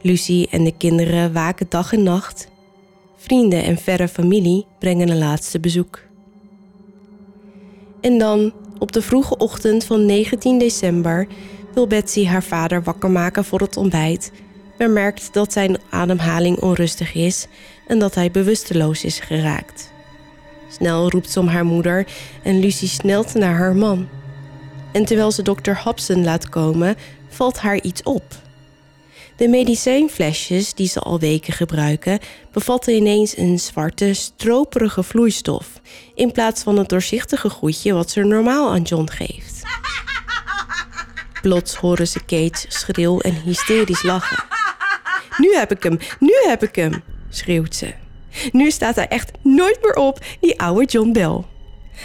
[0.00, 2.48] Lucie en de kinderen waken dag en nacht
[3.22, 6.00] Vrienden en verre familie brengen een laatste bezoek.
[8.00, 11.26] En dan, op de vroege ochtend van 19 december,
[11.74, 14.32] wil Betsy haar vader wakker maken voor het ontbijt,
[14.78, 17.46] maar merkt dat zijn ademhaling onrustig is
[17.86, 19.92] en dat hij bewusteloos is geraakt.
[20.68, 22.06] Snel roept ze om haar moeder
[22.42, 24.08] en Lucy snelt naar haar man.
[24.92, 26.96] En terwijl ze dokter Hobson laat komen,
[27.28, 28.24] valt haar iets op.
[29.40, 32.18] De medicijnflesjes die ze al weken gebruiken,
[32.52, 35.80] bevatten ineens een zwarte, stroperige vloeistof,
[36.14, 39.62] in plaats van het doorzichtige goedje wat ze normaal aan John geeft.
[41.42, 44.44] Plots horen ze Kate schril en hysterisch lachen.
[45.36, 47.94] Nu heb ik hem, nu heb ik hem, schreeuwt ze.
[48.52, 51.44] Nu staat hij echt nooit meer op, die oude John Bell.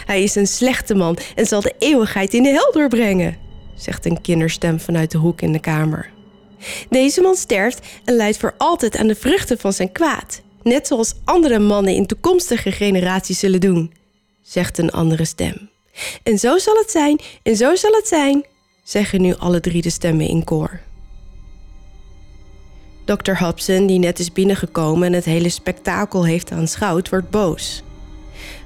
[0.06, 3.36] Hij is een slechte man en zal de eeuwigheid in de hel doorbrengen,
[3.74, 6.14] zegt een kinderstem vanuit de hoek in de kamer.
[6.90, 11.14] Deze man sterft en leidt voor altijd aan de vruchten van zijn kwaad, net zoals
[11.24, 13.92] andere mannen in toekomstige generaties zullen doen,
[14.42, 15.70] zegt een andere stem.
[16.22, 18.44] En zo zal het zijn, en zo zal het zijn,
[18.84, 20.80] zeggen nu alle drie de stemmen in koor.
[23.04, 23.36] Dr.
[23.38, 27.82] Hobson, die net is binnengekomen en het hele spektakel heeft aanschouwd, wordt boos.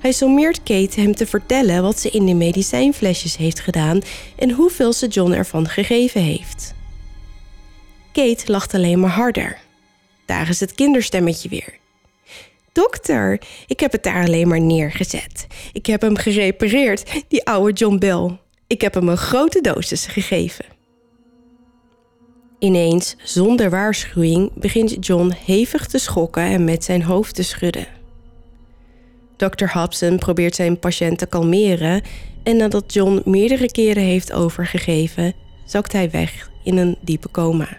[0.00, 4.00] Hij sommeert Kate hem te vertellen wat ze in de medicijnflesjes heeft gedaan
[4.38, 6.74] en hoeveel ze John ervan gegeven heeft.
[8.12, 9.58] Kate lacht alleen maar harder.
[10.26, 11.78] Daar is het kinderstemmetje weer.
[12.72, 15.46] Dokter, ik heb het daar alleen maar neergezet.
[15.72, 18.38] Ik heb hem gerepareerd, die oude John Bell.
[18.66, 20.64] Ik heb hem een grote dosis gegeven.
[22.58, 27.86] Ineens, zonder waarschuwing, begint John hevig te schokken en met zijn hoofd te schudden.
[29.36, 29.66] Dr.
[29.72, 32.02] Hobson probeert zijn patiënt te kalmeren
[32.42, 35.34] en nadat John meerdere keren heeft overgegeven,
[35.64, 37.78] zakt hij weg in een diepe coma.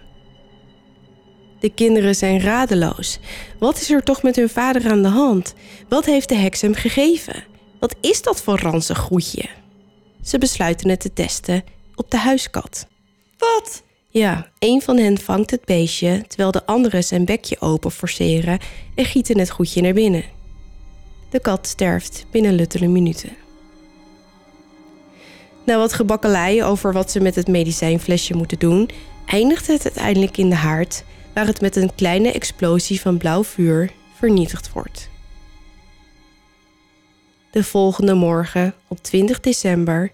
[1.61, 3.19] De kinderen zijn radeloos.
[3.59, 5.53] Wat is er toch met hun vader aan de hand?
[5.89, 7.43] Wat heeft de heks hem gegeven?
[7.79, 9.45] Wat is dat voor ranzig goedje?
[10.23, 11.63] Ze besluiten het te testen
[11.95, 12.87] op de huiskat.
[13.37, 13.83] Wat?
[14.09, 18.59] Ja, een van hen vangt het beestje terwijl de anderen zijn bekje open forceren
[18.95, 20.23] en gieten het goedje naar binnen.
[21.29, 23.35] De kat sterft binnen luttele minuten.
[25.65, 28.89] Na wat gebakkelei over wat ze met het medicijnflesje moeten doen,
[29.25, 31.03] eindigt het uiteindelijk in de haard,
[31.33, 35.09] waar het met een kleine explosie van blauw vuur vernietigd wordt.
[37.51, 40.11] De volgende morgen, op 20 december,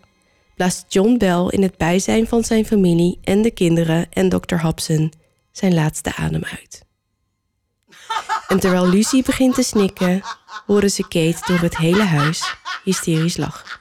[0.55, 4.55] blaast John Bell in het bijzijn van zijn familie en de kinderen en Dr.
[4.55, 5.13] Hobson
[5.51, 6.85] zijn laatste adem uit.
[8.47, 10.21] En terwijl Lucy begint te snikken,
[10.65, 13.79] horen ze Kate door het hele huis hysterisch lachen.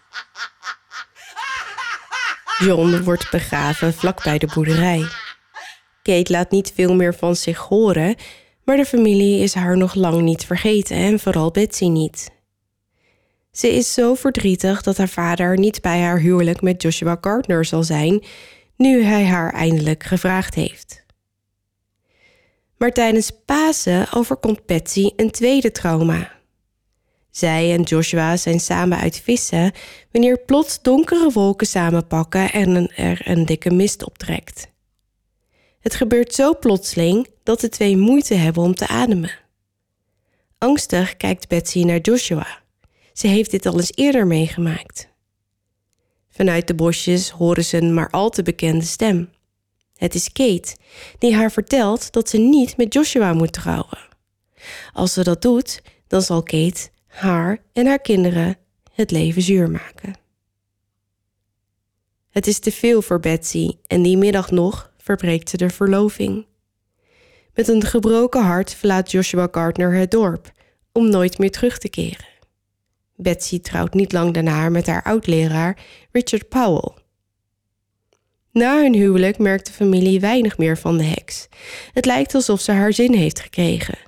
[2.59, 5.07] John wordt begraven vlakbij de boerderij.
[6.07, 8.15] Kate laat niet veel meer van zich horen,
[8.65, 12.31] maar de familie is haar nog lang niet vergeten en vooral Betsy niet.
[13.53, 17.83] Ze is zo verdrietig dat haar vader niet bij haar huwelijk met Joshua Gardner zal
[17.83, 18.25] zijn,
[18.77, 21.05] nu hij haar eindelijk gevraagd heeft.
[22.79, 26.33] Maar tijdens Pasen overkomt Betsy een tweede trauma.
[27.31, 29.73] Zij en Joshua zijn samen uit vissen
[30.13, 34.75] wanneer plots donkere wolken samenpakken en er een dikke mist optrekt.
[35.87, 39.31] Het gebeurt zo plotseling dat de twee moeite hebben om te ademen.
[40.59, 42.63] Angstig kijkt Betsy naar Joshua.
[43.13, 45.09] Ze heeft dit al eens eerder meegemaakt.
[46.29, 49.31] Vanuit de bosjes horen ze een maar al te bekende stem.
[49.97, 50.77] Het is Kate,
[51.19, 54.09] die haar vertelt dat ze niet met Joshua moet trouwen.
[54.93, 58.59] Als ze dat doet, dan zal Kate haar en haar kinderen
[58.93, 60.19] het leven zuur maken.
[62.31, 66.47] Het is te veel voor Betsy en die middag nog verbreekt ze de verloving.
[67.55, 70.53] Met een gebroken hart verlaat Joshua Gardner het dorp
[70.93, 72.27] om nooit meer terug te keren.
[73.17, 75.79] Betsy trouwt niet lang daarna met haar oud-leraar
[76.13, 76.93] Richard Powell.
[78.53, 81.49] Na hun huwelijk merkt de familie weinig meer van de heks.
[81.93, 83.99] Het lijkt alsof ze haar zin heeft gekregen.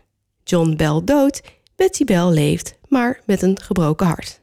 [0.44, 1.42] John Bell dood,
[1.76, 4.40] Betsy Bell leeft, maar met een gebroken hart.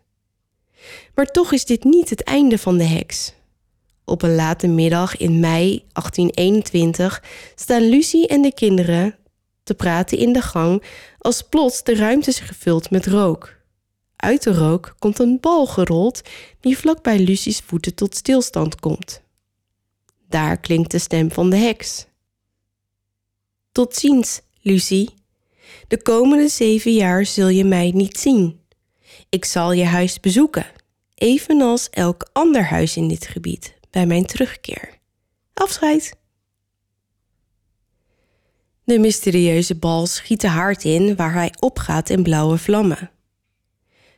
[1.15, 3.33] Maar toch is dit niet het einde van de heks.
[4.05, 7.23] Op een late middag in mei 1821
[7.55, 9.15] staan Lucie en de kinderen
[9.63, 10.83] te praten in de gang
[11.19, 13.55] als plots de ruimte is gevuld met rook.
[14.15, 16.21] Uit de rook komt een bal gerold
[16.59, 19.21] die vlakbij Lucie's voeten tot stilstand komt.
[20.29, 22.05] Daar klinkt de stem van de heks.
[23.71, 25.13] Tot ziens, Lucie.
[25.87, 28.59] De komende zeven jaar zul je mij niet zien.
[29.29, 30.65] Ik zal je huis bezoeken,
[31.15, 34.99] evenals elk ander huis in dit gebied, bij mijn terugkeer.
[35.53, 36.15] Afscheid.
[38.83, 43.11] De mysterieuze bal schiet de haard in waar hij opgaat in blauwe vlammen.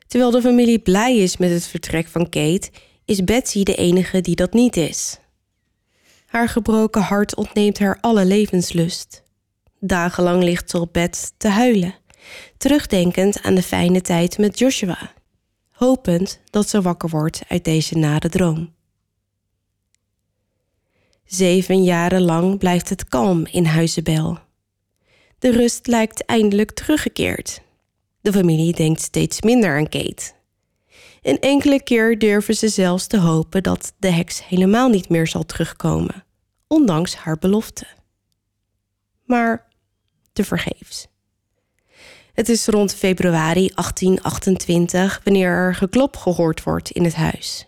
[0.07, 2.69] Terwijl de familie blij is met het vertrek van Kate,
[3.05, 5.19] is Betsy de enige die dat niet is.
[6.25, 9.23] Haar gebroken hart ontneemt haar alle levenslust.
[9.79, 11.95] Dagenlang ligt ze op bed te huilen,
[12.57, 15.13] terugdenkend aan de fijne tijd met Joshua.
[15.71, 18.75] hopend dat ze wakker wordt uit deze nare droom.
[21.27, 24.37] Zeven jaren lang blijft het kalm in Huizenbel.
[25.39, 27.61] De rust lijkt eindelijk teruggekeerd.
[28.21, 30.31] De familie denkt steeds minder aan Kate.
[31.21, 35.45] Een enkele keer durven ze zelfs te hopen dat de heks helemaal niet meer zal
[35.45, 36.23] terugkomen,
[36.67, 37.87] ondanks haar belofte.
[39.25, 39.67] Maar
[40.33, 41.07] tevergeefs.
[42.33, 47.66] Het is rond februari 1828 wanneer er geklop gehoord wordt in het huis.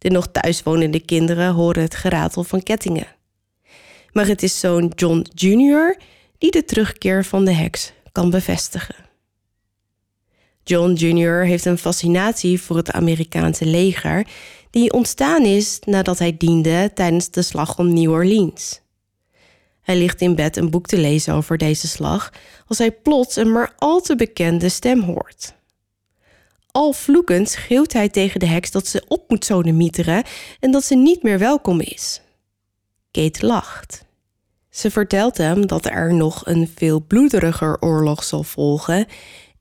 [0.00, 3.06] De nog thuiswonende kinderen horen het geratel van kettingen.
[4.12, 5.96] Maar het is zoon John Jr.
[6.38, 8.94] die de terugkeer van de heks kan bevestigen.
[10.62, 11.44] John Jr.
[11.44, 14.26] heeft een fascinatie voor het Amerikaanse leger,
[14.70, 18.80] die ontstaan is nadat hij diende tijdens de slag om New Orleans.
[19.80, 22.32] Hij ligt in bed een boek te lezen over deze slag
[22.66, 25.54] als hij plots een maar al te bekende stem hoort.
[26.72, 30.24] Al vloekend schreeuwt hij tegen de heks dat ze op moet sodemieteren
[30.60, 32.20] en dat ze niet meer welkom is.
[33.10, 34.04] Kate lacht.
[34.70, 39.06] Ze vertelt hem dat er nog een veel bloederiger oorlog zal volgen,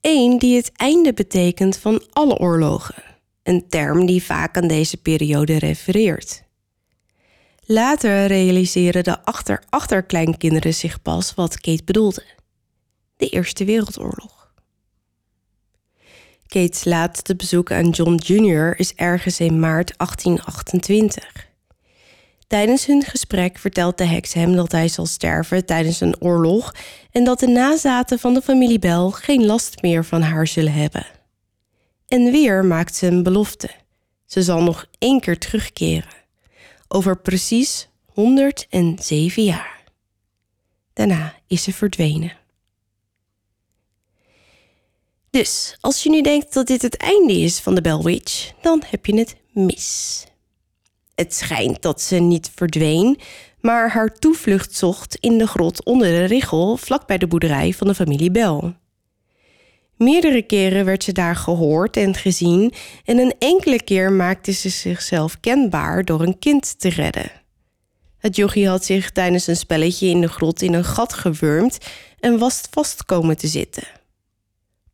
[0.01, 3.03] één die het einde betekent van alle oorlogen,
[3.43, 6.43] een term die vaak aan deze periode refereert.
[7.65, 12.23] Later realiseren de achter-achterkleinkinderen zich pas wat Kate bedoelde:
[13.17, 14.38] de Eerste Wereldoorlog.
[16.49, 18.79] Kate's laatste bezoek aan John Jr.
[18.79, 21.47] is ergens in maart 1828.
[22.47, 26.75] Tijdens hun gesprek vertelt de heks hem dat hij zal sterven tijdens een oorlog
[27.11, 31.05] en dat de nazaten van de familie Bell geen last meer van haar zullen hebben.
[32.07, 33.69] En weer maakt ze een belofte.
[34.25, 36.13] Ze zal nog één keer terugkeren.
[36.87, 39.83] Over precies 107 jaar.
[40.93, 42.38] Daarna is ze verdwenen.
[45.29, 48.83] Dus als je nu denkt dat dit het einde is van de Bell Witch, dan
[48.85, 50.23] heb je het mis.
[51.15, 53.19] Het schijnt dat ze niet verdween,
[53.61, 57.95] maar haar toevlucht zocht in de grot onder de richel vlakbij de boerderij van de
[57.95, 58.75] familie Bell.
[59.95, 62.73] Meerdere keren werd ze daar gehoord en gezien
[63.05, 67.31] en een enkele keer maakte ze zichzelf kenbaar door een kind te redden.
[68.17, 71.77] Het jochie had zich tijdens een spelletje in de grot in een gat gewurmd
[72.19, 73.98] en was vast komen te zitten.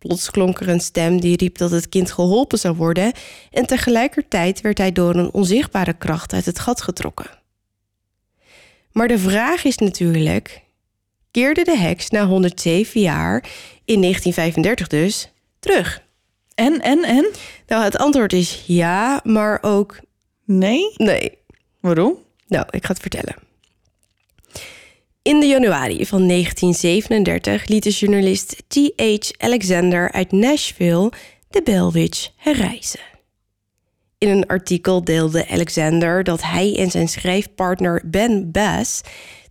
[0.06, 3.12] Plots klonk er een stem die riep dat het kind geholpen zou worden
[3.52, 7.30] en tegelijkertijd werd hij door een onzichtbare kracht uit het gat getrokken.
[8.92, 10.62] Maar de vraag is natuurlijk:
[11.32, 13.44] keerde de heks na 107 jaar,
[13.86, 16.02] in 1935 dus, terug?
[16.56, 17.32] En, en, en?
[17.68, 20.00] Nou, het antwoord is ja, maar ook
[20.46, 20.94] Nee?
[20.96, 21.38] nee.
[21.80, 22.18] Waarom?
[22.48, 23.45] Nou, ik ga het vertellen.
[25.26, 29.32] In de januari van 1937 liet de journalist T.H.
[29.38, 31.12] Alexander uit Nashville
[31.50, 33.00] de Bell Witch herreizen.
[34.18, 39.02] In een artikel deelde Alexander dat hij en zijn schrijfpartner Ben Bass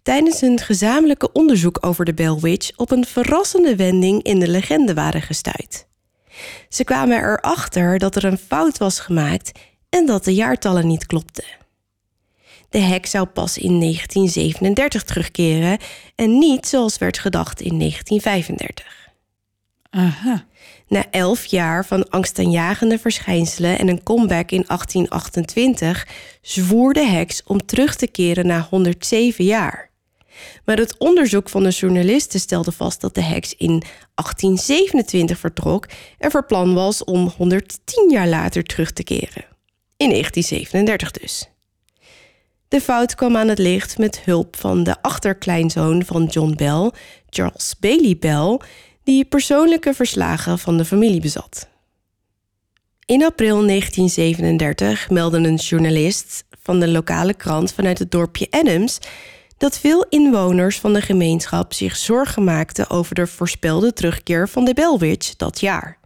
[0.03, 4.95] tijdens hun gezamenlijke onderzoek over de Bell Witch op een verrassende wending in de legende
[4.95, 5.87] waren gestuurd.
[6.69, 11.63] Ze kwamen erachter dat er een fout was gemaakt en dat de jaartallen niet klopten.
[12.75, 15.79] De hek zou pas in 1937 terugkeren
[16.15, 19.11] en niet zoals werd gedacht in 1935.
[19.91, 20.47] Aha.
[20.89, 26.07] Na elf jaar van angstaanjagende verschijnselen en een comeback in 1828
[26.43, 29.91] zwoer de heks om terug te keren na 107 jaar.
[30.65, 33.83] Maar het onderzoek van de journalisten stelde vast dat de heks in
[34.15, 35.87] 1827 vertrok
[36.19, 39.45] en van plan was om 110 jaar later terug te keren.
[39.97, 41.49] In 1937 dus.
[42.69, 46.91] De fout kwam aan het licht met hulp van de achterkleinzoon van John Bell,
[47.31, 48.61] Charles Bailey Bell,
[49.05, 51.69] die persoonlijke verslagen van de familie bezat.
[53.07, 58.99] In april 1937 meldde een journalist van de lokale krant vanuit het dorpje Adams
[59.57, 64.75] dat veel inwoners van de gemeenschap zich zorgen maakten over de voorspelde terugkeer van de
[64.75, 65.99] Bellwitch dat jaar.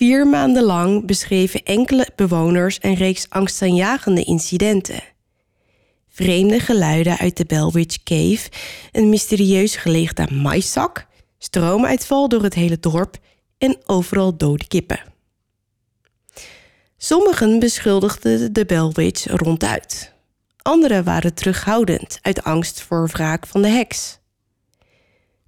[0.00, 5.02] Vier maanden lang beschreven enkele bewoners een reeks angstaanjagende incidenten.
[6.08, 8.48] Vreemde geluiden uit de Bellwitch Cave,
[8.92, 11.06] een mysterieus gelegde maïszak,
[11.38, 13.16] stroomuitval door het hele dorp
[13.58, 15.00] en overal dode kippen.
[16.96, 20.12] Sommigen beschuldigden de Bellwitch ronduit.
[20.62, 24.19] Anderen waren terughoudend uit angst voor wraak van de heks.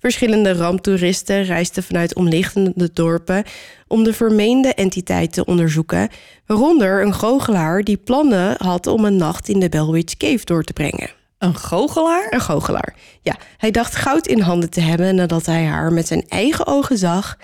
[0.02, 3.44] Verschillende ramptoeristen reisden vanuit omliggende dorpen
[3.86, 6.08] om de vermeende entiteit te onderzoeken,
[6.46, 10.72] waaronder een goochelaar die plannen had om een nacht in de Bellwitch Cave door te
[10.72, 11.10] brengen.
[11.38, 12.26] Een goochelaar?
[12.30, 12.96] Een goochelaar.
[13.20, 16.98] Ja, hij dacht goud in handen te hebben nadat hij haar met zijn eigen ogen
[16.98, 17.38] zag,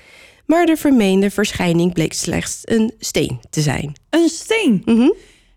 [0.46, 3.92] Maar de vermeende verschijning bleek slechts een steen te zijn.
[4.10, 4.82] Een steen.
[4.84, 5.10] Mhm.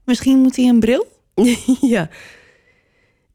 [0.05, 1.07] Misschien moet hij een bril?
[1.95, 2.09] ja.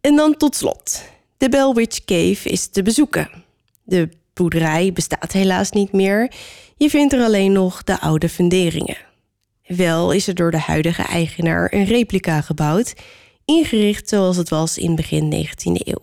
[0.00, 1.02] En dan tot slot.
[1.36, 3.44] De Bellwitch Cave is te bezoeken.
[3.86, 6.32] De boerderij bestaat helaas niet meer.
[6.76, 8.96] Je vindt er alleen nog de oude funderingen.
[9.66, 12.94] Wel is er door de huidige eigenaar een replica gebouwd,
[13.44, 16.02] ingericht zoals het was in begin 19e eeuw.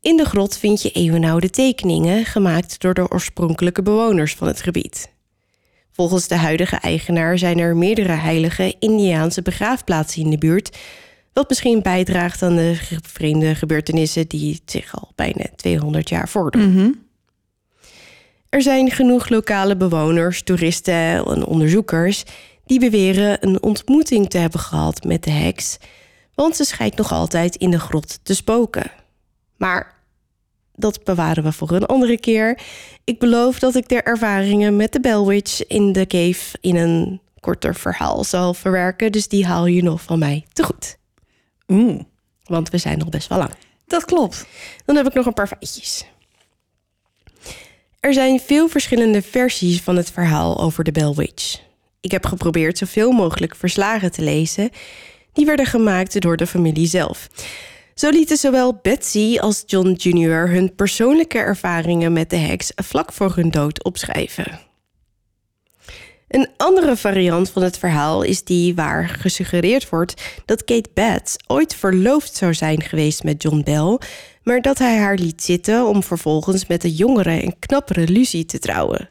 [0.00, 5.12] In de grot vind je eeuwenoude tekeningen gemaakt door de oorspronkelijke bewoners van het gebied.
[5.92, 10.76] Volgens de huidige eigenaar zijn er meerdere heilige Indiaanse begraafplaatsen in de buurt,
[11.34, 16.62] wat misschien bijdraagt aan de vreemde gebeurtenissen die zich al bijna 200 jaar voordoen.
[18.48, 22.24] Er zijn genoeg lokale bewoners, toeristen en onderzoekers
[22.66, 25.76] die beweren een ontmoeting te hebben gehad met de heks,
[26.34, 28.90] want ze schijnt nog altijd in de grot te spoken.
[29.56, 29.94] Maar
[30.74, 32.60] dat bewaren we voor een andere keer.
[33.04, 37.74] Ik beloof dat ik de ervaringen met de Bellwitch in de cave in een korter
[37.74, 40.96] verhaal zal verwerken, dus die haal je nog van mij te goed.
[42.44, 43.50] Want we zijn nog best wel lang.
[43.86, 44.46] dat klopt.
[44.84, 46.04] Dan heb ik nog een paar feitjes.
[48.00, 51.60] Er zijn veel verschillende versies van het verhaal over de Bellwitch.
[52.00, 54.70] Ik heb geprobeerd zoveel mogelijk verslagen te lezen.
[55.32, 57.28] Die werden gemaakt door de familie zelf.
[57.94, 60.48] Zo lieten zowel Betsy als John Jr.
[60.48, 64.60] hun persoonlijke ervaringen met de heks vlak voor hun dood opschrijven.
[66.28, 71.74] Een andere variant van het verhaal is die waar gesuggereerd wordt dat Kate Betts ooit
[71.74, 73.98] verloofd zou zijn geweest met John Bell,
[74.42, 78.58] maar dat hij haar liet zitten om vervolgens met de jongere en knappere Lucy te
[78.58, 79.08] trouwen.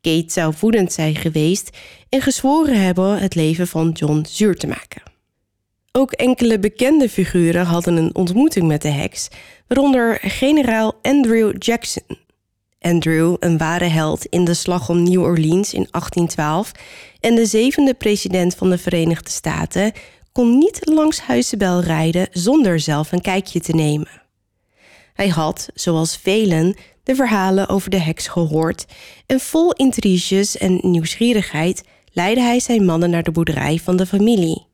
[0.00, 1.76] Kate zou woedend zijn geweest
[2.08, 5.02] en gezworen hebben het leven van John zuur te maken.
[5.92, 9.28] Ook enkele bekende figuren hadden een ontmoeting met de heks,
[9.66, 12.23] waaronder generaal Andrew Jackson.
[12.84, 16.72] Andrew, een ware held in de slag om New Orleans in 1812
[17.20, 19.92] en de zevende president van de Verenigde Staten,
[20.32, 24.22] kon niet langs Huizenbel rijden zonder zelf een kijkje te nemen.
[25.14, 28.84] Hij had, zoals velen, de verhalen over de heks gehoord
[29.26, 34.66] en vol intriges en nieuwsgierigheid leidde hij zijn mannen naar de boerderij van de familie.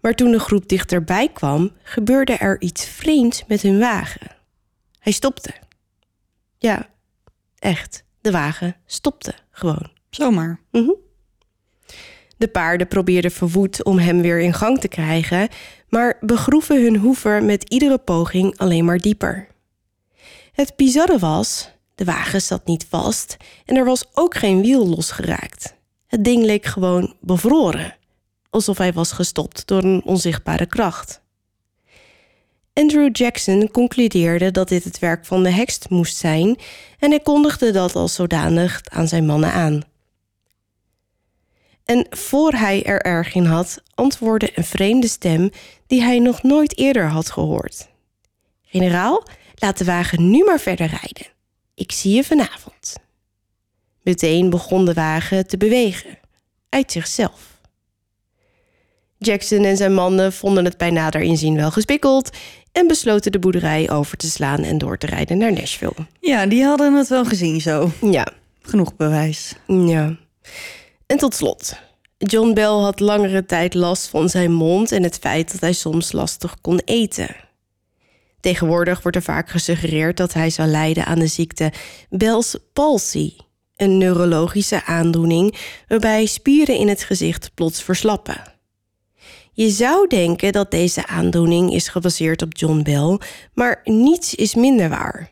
[0.00, 4.36] Maar toen de groep dichterbij kwam, gebeurde er iets vreemds met hun wagen.
[4.98, 5.52] Hij stopte.
[6.58, 6.90] Ja,
[7.62, 8.04] echt.
[8.20, 9.90] De wagen stopte gewoon.
[10.10, 10.60] Zomaar.
[12.36, 15.48] De paarden probeerden verwoed om hem weer in gang te krijgen,
[15.88, 19.48] maar begroeven hun hoeven met iedere poging alleen maar dieper.
[20.52, 25.74] Het bizarre was, de wagen zat niet vast en er was ook geen wiel losgeraakt.
[26.06, 27.96] Het ding leek gewoon bevroren,
[28.50, 31.21] alsof hij was gestopt door een onzichtbare kracht.
[32.74, 36.58] Andrew Jackson concludeerde dat dit het werk van de heks moest zijn
[36.98, 39.82] en hij kondigde dat als zodanig aan zijn mannen aan.
[41.84, 45.50] En voor hij er erg in had, antwoordde een vreemde stem
[45.86, 47.88] die hij nog nooit eerder had gehoord.
[48.62, 51.26] Generaal, laat de wagen nu maar verder rijden.
[51.74, 52.94] Ik zie je vanavond.
[54.02, 56.18] Meteen begon de wagen te bewegen,
[56.68, 57.51] uit zichzelf.
[59.24, 62.30] Jackson en zijn mannen vonden het bij nader inzien wel gespikkeld
[62.72, 66.06] en besloten de boerderij over te slaan en door te rijden naar Nashville.
[66.20, 67.90] Ja, die hadden het wel gezien zo.
[68.00, 68.26] Ja,
[68.62, 69.54] Genoeg bewijs.
[69.66, 70.16] Ja.
[71.06, 71.74] En tot slot.
[72.18, 76.12] John Bell had langere tijd last van zijn mond en het feit dat hij soms
[76.12, 77.36] lastig kon eten.
[78.40, 81.72] Tegenwoordig wordt er vaak gesuggereerd dat hij zou lijden aan de ziekte
[82.08, 83.32] Bell's palsy,
[83.76, 85.56] een neurologische aandoening
[85.88, 88.51] waarbij spieren in het gezicht plots verslappen.
[89.52, 93.18] Je zou denken dat deze aandoening is gebaseerd op John Bell,
[93.54, 95.30] maar niets is minder waar.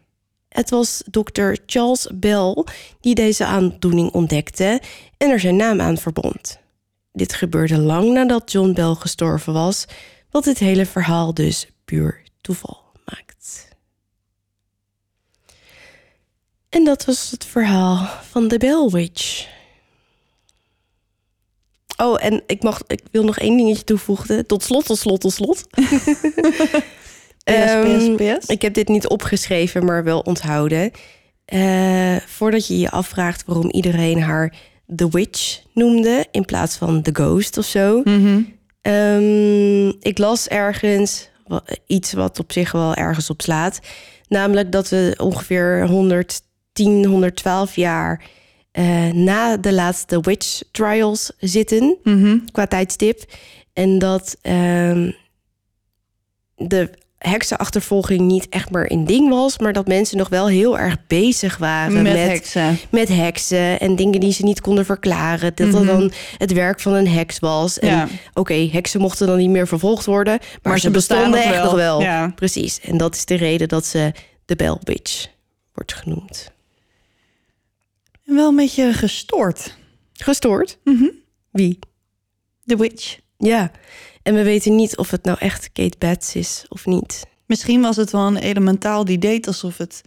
[0.48, 2.64] Het was dokter Charles Bell
[3.00, 4.80] die deze aandoening ontdekte
[5.16, 6.58] en er zijn naam aan verbond.
[7.12, 9.84] Dit gebeurde lang nadat John Bell gestorven was,
[10.30, 13.68] wat dit hele verhaal dus puur toeval maakt.
[16.68, 19.48] En dat was het verhaal van de Bellwitch.
[22.00, 24.46] Oh, en ik, mag, ik wil nog één dingetje toevoegen.
[24.46, 25.66] Tot slot, tot slot, tot slot.
[27.44, 28.46] PS, PS, PS.
[28.46, 30.90] Ik heb dit niet opgeschreven, maar wel onthouden.
[31.44, 34.54] Eh, voordat je je afvraagt waarom iedereen haar
[34.96, 36.26] The Witch noemde...
[36.30, 38.00] in plaats van The Ghost of zo.
[38.04, 38.42] Mhm.
[38.80, 41.30] Ehm, ik las ergens
[41.86, 43.80] iets wat op zich wel ergens op slaat.
[44.28, 48.24] Namelijk dat we ongeveer 110, 112 jaar...
[48.72, 52.38] eh, na de laatste witch trials zitten Mhm.
[52.52, 53.22] qua tijdstip.
[53.72, 55.10] En dat ehm,
[56.56, 60.96] de heksenachtervolging niet echt meer een ding was, maar dat mensen nog wel heel erg
[61.06, 62.78] bezig waren Met, met, heksen.
[62.90, 65.52] met heksen en dingen die ze niet konden verklaren.
[65.54, 65.76] Dat Mhm.
[65.76, 67.78] dat dan het werk van een heks was.
[67.78, 68.08] En Ja.
[68.34, 71.64] oké, heksen mochten dan niet meer vervolgd worden, maar, Maar ze bestonden nog echt wel.
[71.64, 72.00] nog wel.
[72.00, 72.32] Ja.
[72.34, 72.80] Precies.
[72.80, 74.12] En dat is de reden dat ze
[74.44, 75.26] de Bell Witch
[75.72, 76.50] wordt genoemd.
[78.30, 79.76] Wel een beetje gestoord.
[80.12, 80.78] Gestoord?
[80.84, 81.08] Mhm.
[81.50, 81.78] Wie?
[82.64, 83.18] The Witch.
[83.38, 83.70] Ja.
[84.22, 87.26] En we weten niet of het nou echt Kate Bats is of niet.
[87.46, 90.00] Misschien was het wel een elementaal die deed alsof het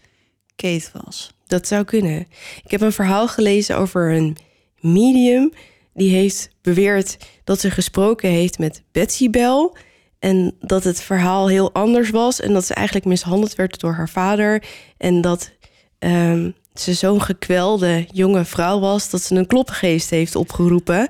[0.55, 1.33] Kate was.
[1.45, 2.27] Dat zou kunnen.
[2.63, 4.37] Ik heb een verhaal gelezen over een
[4.79, 5.51] medium
[5.93, 9.71] die heeft beweerd dat ze gesproken heeft met Betsy Bell.
[10.19, 12.39] En dat het verhaal heel anders was.
[12.39, 14.63] En dat ze eigenlijk mishandeld werd door haar vader.
[14.97, 15.51] En dat
[15.99, 21.07] ehm, ze zo'n gekwelde jonge vrouw was dat ze een klopgeest heeft opgeroepen.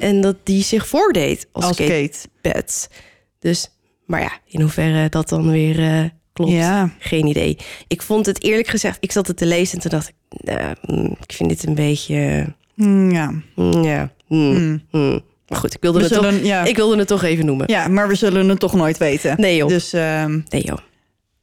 [0.00, 2.18] En dat die zich voordeed als, Als Kate, Kate.
[2.54, 2.86] Bats.
[3.38, 3.70] Dus,
[4.06, 6.50] maar ja, in hoeverre dat dan weer eh, klopt.
[6.52, 6.90] Ja.
[6.98, 7.58] Geen idee.
[7.88, 10.14] Ik vond het eerlijk gezegd, ik zat het te lezen en toen dacht ik,
[10.44, 13.32] nou, mm, ik vind dit een beetje, Mm, Ja.
[13.82, 14.82] ja, mm, Mm.
[14.90, 15.20] mm.
[15.48, 16.64] Maar goed, ik wilde, We het toch, ja.
[16.64, 17.66] ik wilde het toch even noemen.
[17.70, 19.34] ja, maar we zullen het toch nooit weten.
[19.40, 20.78] Nee joh, Dus, ehm, nee joh.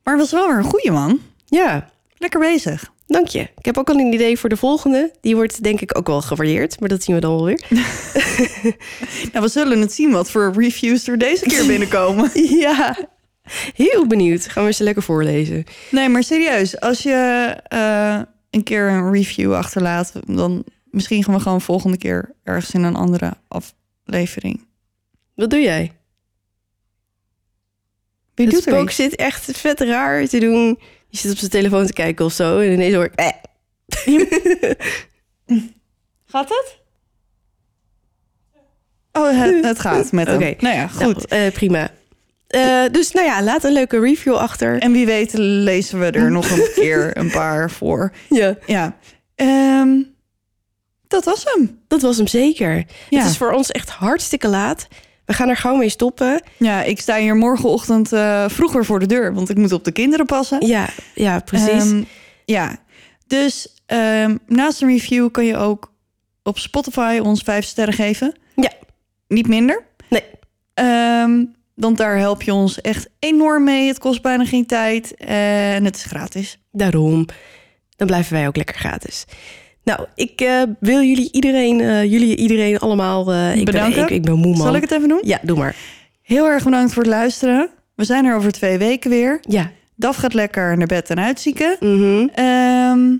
[0.04, 1.20] maar het was wel weer een goeie man.
[1.46, 1.90] Ja,
[2.22, 2.93] Lekker bezig.
[3.07, 3.39] dank je.
[3.39, 5.11] Ik heb ook al een idee voor de volgende.
[5.22, 7.65] Die wordt denk ik ook wel gevarieerd, maar dat zien we dan wel weer.
[9.31, 12.31] Nou, we zullen het zien wat voor reviews er deze keer binnenkomen.
[12.65, 12.98] ja,
[13.76, 14.48] heel benieuwd.
[14.48, 15.64] Gaan we eens lekker voorlezen.
[15.91, 16.80] Nee, maar serieus.
[16.80, 17.14] Als je
[17.64, 20.14] eh, een keer een review achterlaat...
[20.26, 22.35] dan misschien gaan we gewoon volgende keer...
[22.43, 24.65] ergens in een andere aflevering.
[25.35, 25.91] Wat doe jij?
[28.35, 28.95] Wie Het doet spook iets?
[28.95, 30.80] zit echt vet raar te doen.
[31.12, 32.60] Je zit op zijn telefoon te kijken of zo.
[32.60, 33.14] En ineens hoor ik...
[33.16, 33.28] Eh.
[36.26, 36.80] Gaat het?
[39.12, 40.36] Oh, het, het gaat met hem.
[40.36, 40.54] Oké.
[40.60, 41.30] Nou ja, goed.
[41.30, 41.90] Nou, eh, prima.
[42.48, 44.80] Eh, dus nou ja, laat een leuke review achter.
[44.80, 48.12] En wie weet lezen we er nog een keer een paar voor.
[48.30, 48.98] Ja, Ja.
[49.36, 50.02] Ehm,
[51.08, 51.80] dat was hem.
[51.88, 52.86] dat was hem zeker.
[53.10, 53.20] Ja.
[53.22, 54.88] Het is voor ons echt hartstikke laat.
[55.26, 56.43] We gaan er gauw mee stoppen.
[56.57, 59.91] Ja, ik sta hier morgenochtend eh, vroeger voor de deur, want ik moet op de
[59.91, 60.68] kinderen passen.
[60.68, 61.91] Ja, ja precies.
[61.91, 62.03] Ehm,
[62.45, 62.77] ja,
[63.27, 65.93] dus ehm, naast een review kan je ook
[66.43, 68.35] op Spotify ons vijf sterren geven.
[68.56, 68.72] Ja.
[69.27, 69.84] Niet minder.
[70.10, 70.23] Nee.
[70.73, 71.45] Ehm,
[71.76, 73.88] want daar help je ons echt enorm mee.
[73.88, 76.57] Het kost bijna geen tijd en het is gratis.
[76.72, 77.26] Daarom.
[77.95, 79.26] Dan blijven wij ook lekker gratis.
[79.98, 83.32] Nou, ik eh, wil jullie iedereen, eh, jullie iedereen allemaal...
[83.32, 84.66] eh, ik, ben, ik, ik ben moe, man.
[84.66, 85.22] Zal ik het even doen?
[85.24, 85.76] Ja, doe maar.
[86.22, 87.70] Heel erg bedankt voor het luisteren.
[87.96, 89.38] We zijn er over twee weken weer.
[89.42, 89.72] Ja.
[89.96, 91.78] Daf gaat lekker naar bed en uitzieken.
[92.34, 93.18] Ehm,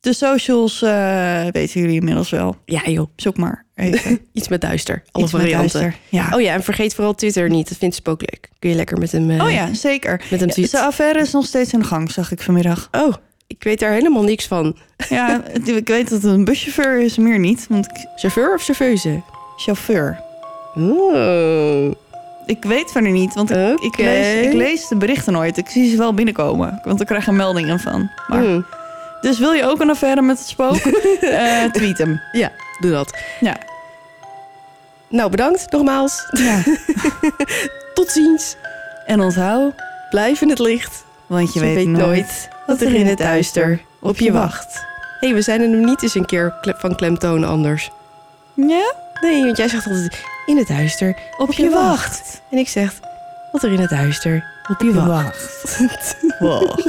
[0.00, 0.80] de socials
[1.50, 2.56] weten jullie inmiddels wel.
[2.64, 3.06] Ja, joh.
[3.16, 4.20] Zoek maar even.
[4.32, 5.02] Iets met duister.
[5.10, 5.80] Alle Iets met varianten.
[5.80, 6.00] duister.
[6.08, 6.30] Ja.
[6.34, 7.68] Oh ja, en vergeet vooral Twitter niet.
[7.68, 8.48] Dat vindt Spook leuk.
[8.58, 9.40] Kun je lekker met hem...
[9.40, 10.22] Oh ja, zeker.
[10.30, 10.70] Met hem tweet.
[10.70, 12.88] Zijn affaire is nog steeds in gang, zag ik vanmiddag.
[12.92, 13.14] Oh,
[13.58, 14.76] ik weet daar helemaal niks van.
[15.08, 17.66] Ja, ik weet dat het een buschauffeur is, meer niet.
[17.68, 19.22] Want ik, Chauffeur of chauffeuse?
[19.56, 20.20] chauffeur.
[20.74, 21.90] Oh.
[22.46, 25.56] Ik weet verder niet, want ik, ik, lees, ik lees de berichten nooit.
[25.56, 28.10] Ik zie ze wel binnenkomen, want ik krijg er meldingen van.
[28.28, 28.66] Maar, Hmm.
[29.20, 30.76] Dus wil je ook een affaire met het spook?
[31.20, 32.20] Eh, tweet hem.
[32.32, 32.50] Ja,
[32.80, 33.16] doe dat.
[33.40, 33.56] Ja.
[35.08, 36.26] Nou, bedankt nogmaals.
[36.30, 36.62] ja.
[37.94, 38.56] Tot ziens.
[39.06, 39.72] En onthoud,
[40.10, 41.04] Blijf in het licht.
[41.26, 44.84] want je Je weet, nooit wat er in het duister op je wacht.
[45.20, 47.90] Hé, hey, we zijn er nog niet eens een keer van klemtoon anders.
[48.54, 48.92] Ja?
[49.20, 52.42] Nee, want jij zegt altijd in het duister Op, je wacht.
[52.50, 52.92] En ik zeg
[53.52, 55.08] wat er in het duister op je Je wacht.
[55.78, 56.16] wacht.
[56.38, 56.82] Wacht.